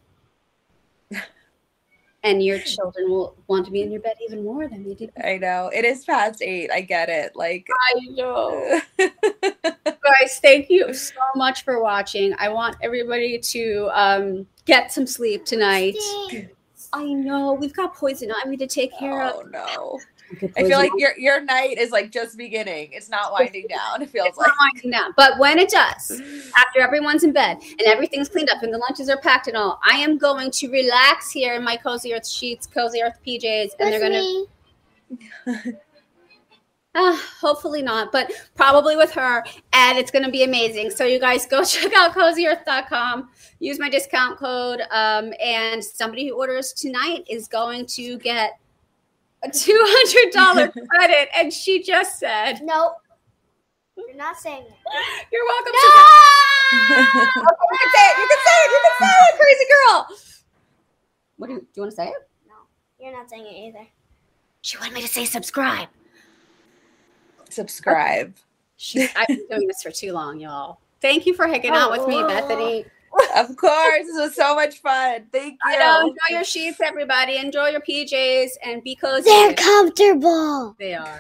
and 2.23 2.43
your 2.43 2.59
children 2.59 3.09
will 3.09 3.35
want 3.47 3.65
to 3.65 3.71
be 3.71 3.81
in 3.81 3.91
your 3.91 4.01
bed 4.01 4.15
even 4.23 4.43
more 4.43 4.67
than 4.67 4.83
they 4.83 4.93
did. 4.93 5.11
I 5.21 5.37
know 5.37 5.71
it 5.73 5.85
is 5.85 6.05
past 6.05 6.43
eight. 6.43 6.69
I 6.71 6.81
get 6.81 7.09
it. 7.09 7.35
Like 7.35 7.67
I 7.95 7.99
know. 8.11 8.79
Guys, 9.85 10.39
thank 10.39 10.69
you 10.69 10.93
so 10.93 11.19
much 11.35 11.63
for 11.63 11.81
watching. 11.81 12.35
I 12.37 12.49
want 12.49 12.77
everybody 12.83 13.39
to 13.39 13.89
um, 13.91 14.47
get 14.65 14.91
some 14.93 15.07
sleep 15.07 15.45
tonight. 15.45 15.95
I 16.93 17.05
know 17.05 17.53
we've 17.53 17.73
got 17.73 17.95
poison 17.95 18.31
ivy 18.45 18.57
to 18.57 18.67
take 18.67 18.97
care 18.97 19.21
oh 19.23 19.29
of. 19.29 19.45
Oh 19.45 19.49
no. 19.49 19.99
I 20.55 20.63
feel 20.63 20.77
like 20.77 20.91
your 20.97 21.17
your 21.17 21.43
night 21.43 21.77
is 21.77 21.91
like 21.91 22.11
just 22.11 22.37
beginning. 22.37 22.89
It's 22.91 23.09
not 23.09 23.31
winding 23.31 23.67
down. 23.67 24.01
It 24.01 24.09
feels 24.09 24.27
it's 24.27 24.37
like. 24.37 24.47
not 24.47 24.55
winding 24.59 24.91
down. 24.91 25.13
But 25.17 25.39
when 25.39 25.57
it 25.57 25.69
does, 25.69 26.21
after 26.57 26.81
everyone's 26.81 27.23
in 27.23 27.33
bed 27.33 27.57
and 27.61 27.81
everything's 27.81 28.29
cleaned 28.29 28.49
up 28.49 28.61
and 28.63 28.73
the 28.73 28.77
lunches 28.77 29.09
are 29.09 29.17
packed 29.17 29.47
and 29.47 29.57
all, 29.57 29.79
I 29.83 29.97
am 29.97 30.17
going 30.17 30.51
to 30.51 30.69
relax 30.69 31.31
here 31.31 31.55
in 31.55 31.63
my 31.63 31.77
cozy 31.77 32.13
earth 32.13 32.27
sheets, 32.27 32.67
cozy 32.67 33.01
earth 33.01 33.19
PJs, 33.25 33.69
and 33.79 33.93
they're 33.93 33.99
gonna 33.99 34.45
uh, 36.95 37.17
hopefully 37.41 37.81
not, 37.81 38.11
but 38.11 38.31
probably 38.55 38.95
with 38.95 39.11
her, 39.11 39.43
and 39.73 39.97
it's 39.97 40.11
gonna 40.11 40.31
be 40.31 40.43
amazing. 40.43 40.91
So 40.91 41.05
you 41.05 41.19
guys 41.19 41.45
go 41.45 41.63
check 41.65 41.91
out 41.93 42.13
cozyearth.com, 42.13 43.29
use 43.59 43.79
my 43.79 43.89
discount 43.89 44.37
code, 44.37 44.81
um, 44.91 45.33
and 45.43 45.83
somebody 45.83 46.27
who 46.27 46.37
orders 46.37 46.73
tonight 46.73 47.25
is 47.29 47.47
going 47.47 47.85
to 47.87 48.17
get 48.19 48.59
a 49.43 49.49
two 49.49 49.77
hundred 49.81 50.33
dollar 50.33 50.67
credit. 50.89 51.29
And 51.35 51.51
she 51.53 51.81
just 51.83 52.19
said, 52.19 52.61
Nope. 52.63 52.93
You're 53.97 54.15
not 54.15 54.37
saying 54.37 54.63
it. 54.63 54.73
"You're 55.31 55.45
welcome." 55.45 55.73
No! 55.73 55.79
To- 55.81 56.05
oh, 56.71 57.67
you 57.71 57.77
can 57.77 57.91
say 57.93 58.05
it. 58.07 58.17
You 58.17 58.27
can 58.27 58.39
say 58.45 58.57
it. 58.63 58.71
You 58.71 58.79
can 58.83 58.95
say 58.99 59.15
it, 59.19 59.37
crazy 59.39 59.65
girl. 59.73 60.07
What 61.37 61.47
do 61.47 61.53
you, 61.53 61.59
do 61.59 61.67
you 61.75 61.81
want 61.83 61.91
to 61.91 61.95
say 61.97 62.07
it? 62.07 62.29
No, 62.47 62.53
you're 62.99 63.11
not 63.11 63.29
saying 63.29 63.45
it 63.45 63.67
either. 63.67 63.87
She 64.61 64.77
wanted 64.77 64.93
me 64.93 65.01
to 65.01 65.07
say 65.07 65.25
subscribe. 65.25 65.89
Subscribe. 67.49 68.35
She's, 68.77 69.09
I've 69.15 69.27
been 69.27 69.45
doing 69.49 69.67
this 69.67 69.83
for 69.83 69.91
too 69.91 70.13
long, 70.13 70.39
y'all. 70.39 70.79
Thank 71.01 71.25
you 71.25 71.33
for 71.33 71.47
hanging 71.47 71.71
out 71.71 71.91
with 71.91 72.07
me, 72.07 72.15
Oh. 72.23 72.27
Bethany. 72.27 72.85
Of 73.35 73.55
course. 73.55 74.05
This 74.05 74.15
was 74.15 74.35
so 74.35 74.55
much 74.55 74.79
fun. 74.79 75.25
Thank 75.31 75.53
you. 75.53 75.59
I 75.63 75.77
know. 75.77 76.01
Enjoy 76.01 76.15
your 76.29 76.43
sheets, 76.43 76.79
everybody. 76.81 77.37
Enjoy 77.37 77.69
your 77.69 77.81
PJs 77.81 78.51
and 78.63 78.83
be 78.83 78.95
cozy. 78.95 79.29
They're 79.29 79.53
comfortable. 79.53 80.75
They 80.77 80.93
are. 80.93 81.17